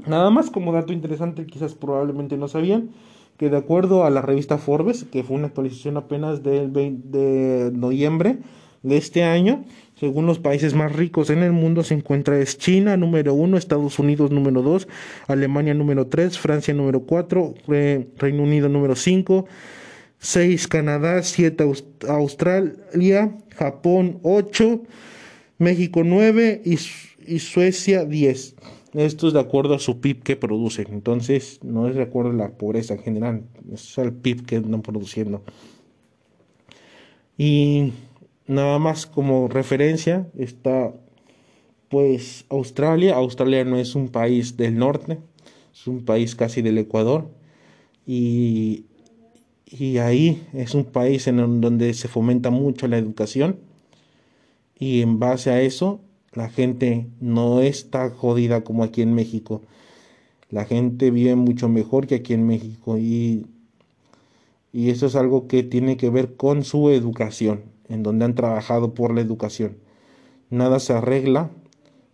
Nada 0.06 0.30
más 0.30 0.50
como 0.50 0.72
dato 0.72 0.92
interesante, 0.92 1.46
quizás 1.46 1.74
probablemente 1.74 2.36
no 2.36 2.48
sabían, 2.48 2.90
que 3.36 3.50
de 3.50 3.56
acuerdo 3.56 4.04
a 4.04 4.10
la 4.10 4.22
revista 4.22 4.58
Forbes, 4.58 5.04
que 5.04 5.22
fue 5.22 5.36
una 5.36 5.48
actualización 5.48 5.96
apenas 5.96 6.42
del 6.42 6.70
20 6.70 7.18
de 7.18 7.70
noviembre 7.72 8.38
de 8.82 8.96
este 8.96 9.24
año, 9.24 9.64
según 9.98 10.26
los 10.26 10.38
países 10.38 10.74
más 10.74 10.92
ricos 10.92 11.30
en 11.30 11.42
el 11.42 11.52
mundo 11.52 11.82
se 11.82 11.94
encuentra 11.94 12.42
China 12.44 12.96
número 12.96 13.34
uno, 13.34 13.56
Estados 13.56 13.98
Unidos 13.98 14.30
número 14.30 14.62
dos, 14.62 14.88
Alemania 15.26 15.74
número 15.74 16.06
tres, 16.06 16.38
Francia 16.38 16.72
número 16.72 17.00
cuatro, 17.00 17.54
Reino 17.66 18.42
Unido 18.42 18.68
número 18.68 18.94
cinco, 18.94 19.46
seis 20.18 20.68
Canadá, 20.68 21.22
siete 21.22 21.64
Australia, 22.08 23.36
Japón 23.56 24.20
ocho, 24.22 24.82
México 25.58 26.02
nueve 26.04 26.62
y, 26.64 27.38
Suecia 27.38 28.04
diez. 28.04 28.54
Esto 28.94 29.26
es 29.28 29.34
de 29.34 29.40
acuerdo 29.40 29.74
a 29.74 29.78
su 29.78 30.00
PIB 30.00 30.22
que 30.22 30.36
producen. 30.36 30.86
Entonces, 30.92 31.60
no 31.62 31.88
es 31.88 31.94
de 31.94 32.02
acuerdo 32.02 32.30
a 32.30 32.34
la 32.34 32.48
pobreza 32.56 32.94
en 32.94 33.00
general, 33.00 33.42
es 33.72 33.98
el 33.98 34.12
PIB 34.12 34.46
que 34.46 34.56
están 34.56 34.80
produciendo. 34.80 35.42
Y 37.36 37.92
nada 38.48 38.78
más 38.78 39.06
como 39.06 39.46
referencia 39.46 40.28
está 40.36 40.92
pues 41.88 42.44
Australia. 42.48 43.14
Australia 43.14 43.64
no 43.64 43.76
es 43.78 43.94
un 43.94 44.08
país 44.08 44.56
del 44.56 44.76
norte, 44.76 45.18
es 45.72 45.86
un 45.86 46.04
país 46.04 46.34
casi 46.34 46.62
del 46.62 46.78
Ecuador. 46.78 47.30
Y, 48.06 48.86
y 49.66 49.98
ahí 49.98 50.46
es 50.54 50.74
un 50.74 50.84
país 50.84 51.26
en 51.28 51.60
donde 51.60 51.94
se 51.94 52.08
fomenta 52.08 52.50
mucho 52.50 52.88
la 52.88 52.98
educación. 52.98 53.60
Y 54.78 55.02
en 55.02 55.18
base 55.18 55.50
a 55.50 55.60
eso, 55.60 56.00
la 56.32 56.48
gente 56.48 57.08
no 57.20 57.60
está 57.60 58.10
jodida 58.10 58.64
como 58.64 58.82
aquí 58.84 59.02
en 59.02 59.14
México. 59.14 59.62
La 60.50 60.64
gente 60.64 61.10
vive 61.10 61.34
mucho 61.36 61.68
mejor 61.68 62.06
que 62.06 62.16
aquí 62.16 62.32
en 62.34 62.46
México. 62.46 62.96
Y, 62.98 63.46
y 64.72 64.90
eso 64.90 65.06
es 65.06 65.16
algo 65.16 65.48
que 65.48 65.62
tiene 65.62 65.96
que 65.96 66.10
ver 66.10 66.36
con 66.36 66.64
su 66.64 66.90
educación 66.90 67.77
en 67.88 68.02
donde 68.02 68.24
han 68.24 68.34
trabajado 68.34 68.94
por 68.94 69.14
la 69.14 69.20
educación. 69.20 69.78
Nada 70.50 70.80
se 70.80 70.92
arregla 70.92 71.50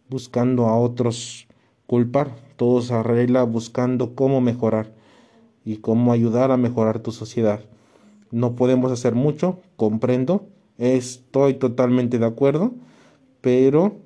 buscando 0.09 0.67
a 0.67 0.77
otros 0.77 1.47
culpar, 1.87 2.35
todo 2.57 2.83
se 2.83 2.95
arregla 2.95 3.43
buscando 3.45 4.15
cómo 4.15 4.41
mejorar 4.41 4.93
y 5.65 5.79
cómo 5.79 6.13
ayudar 6.13 6.51
a 6.51 6.57
mejorar 6.57 7.01
tu 7.01 7.13
sociedad. 7.13 7.61
No 8.31 8.55
podemos 8.55 8.91
hacer 8.93 9.15
mucho, 9.15 9.61
comprendo, 9.77 10.49
estoy 10.79 11.55
totalmente 11.55 12.19
de 12.19 12.27
acuerdo, 12.27 12.75
pero 13.41 13.97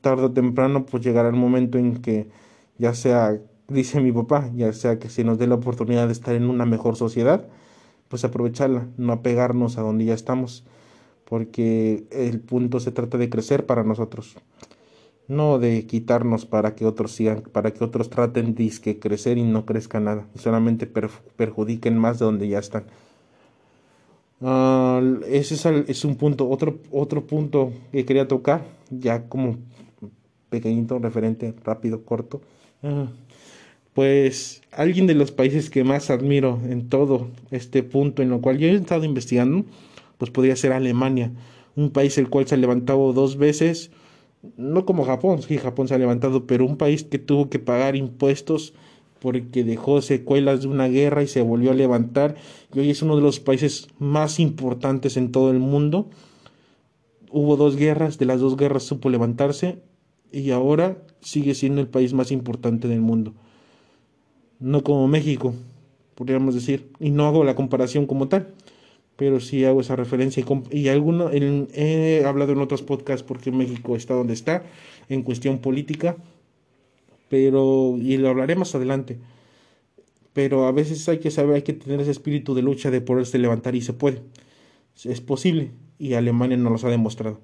tarde 0.00 0.24
o 0.24 0.32
temprano 0.32 0.86
pues 0.86 1.02
llegará 1.02 1.28
el 1.28 1.34
momento 1.34 1.78
en 1.78 1.96
que 2.02 2.28
ya 2.78 2.94
sea, 2.94 3.40
dice 3.68 4.00
mi 4.00 4.12
papá, 4.12 4.50
ya 4.54 4.72
sea 4.72 4.98
que 4.98 5.08
se 5.08 5.24
nos 5.24 5.38
dé 5.38 5.46
la 5.46 5.56
oportunidad 5.56 6.06
de 6.06 6.12
estar 6.12 6.34
en 6.34 6.48
una 6.48 6.66
mejor 6.66 6.96
sociedad, 6.96 7.46
pues 8.08 8.24
aprovecharla, 8.24 8.86
no 8.96 9.12
apegarnos 9.12 9.78
a 9.78 9.82
donde 9.82 10.04
ya 10.06 10.14
estamos, 10.14 10.64
porque 11.24 12.04
el 12.10 12.40
punto 12.40 12.80
se 12.80 12.92
trata 12.92 13.18
de 13.18 13.28
crecer 13.28 13.66
para 13.66 13.84
nosotros, 13.84 14.36
no 15.28 15.58
de 15.58 15.86
quitarnos 15.86 16.46
para 16.46 16.74
que 16.74 16.86
otros 16.86 17.12
sigan, 17.12 17.42
para 17.42 17.72
que 17.72 17.82
otros 17.84 18.10
traten 18.10 18.54
de 18.54 18.98
crecer 19.00 19.38
y 19.38 19.42
no 19.42 19.66
crezca 19.66 20.00
nada, 20.00 20.26
y 20.34 20.38
solamente 20.38 20.86
perjudiquen 20.86 21.98
más 21.98 22.18
de 22.18 22.24
donde 22.26 22.48
ya 22.48 22.58
están. 22.58 22.84
Ah, 24.40 25.00
ese 25.28 25.54
es, 25.88 26.04
un 26.04 26.16
punto, 26.16 26.48
otro, 26.48 26.78
otro 26.90 27.26
punto 27.26 27.72
que 27.90 28.04
quería 28.04 28.28
tocar, 28.28 28.64
ya 28.90 29.28
como 29.28 29.56
pequeñito, 30.50 30.98
referente, 30.98 31.54
rápido, 31.64 32.04
corto. 32.04 32.42
Ah, 32.82 33.08
pues 33.96 34.60
alguien 34.72 35.06
de 35.06 35.14
los 35.14 35.32
países 35.32 35.70
que 35.70 35.82
más 35.82 36.10
admiro 36.10 36.60
en 36.68 36.90
todo 36.90 37.28
este 37.50 37.82
punto 37.82 38.20
en 38.20 38.28
lo 38.28 38.42
cual 38.42 38.58
yo 38.58 38.68
he 38.68 38.74
estado 38.74 39.04
investigando, 39.06 39.64
pues 40.18 40.30
podría 40.30 40.54
ser 40.54 40.74
Alemania, 40.74 41.32
un 41.76 41.88
país 41.88 42.18
el 42.18 42.28
cual 42.28 42.46
se 42.46 42.56
ha 42.56 42.58
levantado 42.58 43.14
dos 43.14 43.38
veces, 43.38 43.90
no 44.58 44.84
como 44.84 45.06
Japón, 45.06 45.40
sí, 45.40 45.56
Japón 45.56 45.88
se 45.88 45.94
ha 45.94 45.98
levantado, 45.98 46.46
pero 46.46 46.66
un 46.66 46.76
país 46.76 47.04
que 47.04 47.18
tuvo 47.18 47.48
que 47.48 47.58
pagar 47.58 47.96
impuestos 47.96 48.74
porque 49.18 49.64
dejó 49.64 50.02
secuelas 50.02 50.60
de 50.60 50.68
una 50.68 50.88
guerra 50.88 51.22
y 51.22 51.26
se 51.26 51.40
volvió 51.40 51.70
a 51.70 51.74
levantar, 51.74 52.34
y 52.74 52.80
hoy 52.80 52.90
es 52.90 53.00
uno 53.00 53.16
de 53.16 53.22
los 53.22 53.40
países 53.40 53.88
más 53.98 54.38
importantes 54.40 55.16
en 55.16 55.32
todo 55.32 55.50
el 55.50 55.58
mundo. 55.58 56.10
Hubo 57.30 57.56
dos 57.56 57.76
guerras, 57.76 58.18
de 58.18 58.26
las 58.26 58.40
dos 58.40 58.58
guerras 58.58 58.82
supo 58.82 59.08
levantarse 59.08 59.78
y 60.30 60.50
ahora 60.50 60.98
sigue 61.20 61.54
siendo 61.54 61.80
el 61.80 61.88
país 61.88 62.12
más 62.12 62.30
importante 62.30 62.88
del 62.88 63.00
mundo 63.00 63.32
no 64.60 64.82
como 64.82 65.08
México, 65.08 65.54
podríamos 66.14 66.54
decir, 66.54 66.90
y 67.00 67.10
no 67.10 67.26
hago 67.26 67.44
la 67.44 67.54
comparación 67.54 68.06
como 68.06 68.28
tal, 68.28 68.54
pero 69.16 69.40
sí 69.40 69.64
hago 69.64 69.80
esa 69.80 69.96
referencia 69.96 70.44
y, 70.70 70.78
y 70.78 70.88
alguno, 70.88 71.30
he 71.32 72.24
hablado 72.26 72.52
en 72.52 72.58
otros 72.58 72.82
podcasts 72.82 73.22
porque 73.22 73.50
México 73.50 73.96
está 73.96 74.14
donde 74.14 74.34
está 74.34 74.64
en 75.08 75.22
cuestión 75.22 75.58
política, 75.58 76.16
pero, 77.28 77.96
y 77.98 78.16
lo 78.18 78.28
hablaré 78.28 78.56
más 78.56 78.74
adelante, 78.74 79.18
pero 80.32 80.66
a 80.66 80.72
veces 80.72 81.08
hay 81.08 81.18
que 81.18 81.30
saber, 81.30 81.56
hay 81.56 81.62
que 81.62 81.72
tener 81.72 82.00
ese 82.00 82.10
espíritu 82.10 82.54
de 82.54 82.62
lucha 82.62 82.90
de 82.90 83.00
poderse 83.00 83.38
levantar 83.38 83.74
y 83.74 83.80
se 83.80 83.92
puede, 83.92 84.22
es 85.04 85.20
posible 85.20 85.70
y 85.98 86.14
Alemania 86.14 86.56
nos 86.56 86.82
lo 86.82 86.88
ha 86.88 86.90
demostrado. 86.90 87.40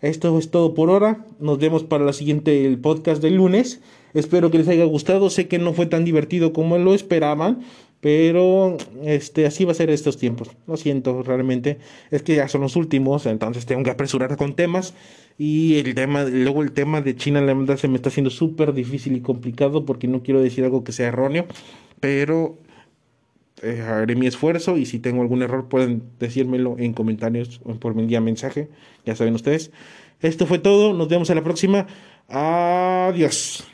Esto 0.00 0.38
es 0.38 0.50
todo 0.50 0.74
por 0.74 0.90
ahora. 0.90 1.26
Nos 1.40 1.58
vemos 1.58 1.82
para 1.82 2.04
la 2.04 2.12
siguiente 2.12 2.66
el 2.66 2.78
podcast 2.78 3.20
del 3.20 3.34
lunes. 3.34 3.80
Espero 4.14 4.50
que 4.50 4.58
les 4.58 4.68
haya 4.68 4.84
gustado. 4.84 5.28
Sé 5.28 5.48
que 5.48 5.58
no 5.58 5.72
fue 5.72 5.86
tan 5.86 6.04
divertido 6.04 6.52
como 6.52 6.78
lo 6.78 6.94
esperaban, 6.94 7.64
pero 8.00 8.76
este 9.04 9.44
así 9.46 9.64
va 9.64 9.72
a 9.72 9.74
ser 9.74 9.90
estos 9.90 10.16
tiempos. 10.16 10.50
Lo 10.68 10.76
siento 10.76 11.22
realmente. 11.24 11.78
Es 12.12 12.22
que 12.22 12.36
ya 12.36 12.46
son 12.46 12.60
los 12.60 12.76
últimos, 12.76 13.26
entonces 13.26 13.66
tengo 13.66 13.82
que 13.82 13.90
apresurar 13.90 14.36
con 14.36 14.54
temas 14.54 14.94
y 15.36 15.78
el 15.78 15.94
tema 15.94 16.24
luego 16.24 16.62
el 16.62 16.72
tema 16.72 17.00
de 17.00 17.16
China 17.16 17.40
la 17.40 17.54
verdad 17.54 17.76
se 17.76 17.88
me 17.88 17.96
está 17.96 18.08
haciendo 18.08 18.30
súper 18.30 18.72
difícil 18.72 19.16
y 19.16 19.20
complicado 19.20 19.84
porque 19.84 20.08
no 20.08 20.22
quiero 20.22 20.40
decir 20.40 20.64
algo 20.64 20.84
que 20.84 20.92
sea 20.92 21.08
erróneo, 21.08 21.46
pero 22.00 22.58
eh, 23.62 23.82
haré 23.82 24.16
mi 24.16 24.26
esfuerzo 24.26 24.76
y 24.76 24.86
si 24.86 24.98
tengo 24.98 25.22
algún 25.22 25.42
error 25.42 25.68
pueden 25.68 26.02
decírmelo 26.18 26.76
en 26.78 26.92
comentarios 26.92 27.60
o 27.64 27.74
por 27.74 27.94
mi 27.94 28.06
día 28.06 28.20
mensaje, 28.20 28.68
ya 29.04 29.14
saben 29.14 29.34
ustedes. 29.34 29.70
Esto 30.20 30.46
fue 30.46 30.58
todo, 30.58 30.94
nos 30.94 31.08
vemos 31.08 31.30
a 31.30 31.34
la 31.34 31.44
próxima. 31.44 31.86
Adiós. 32.28 33.64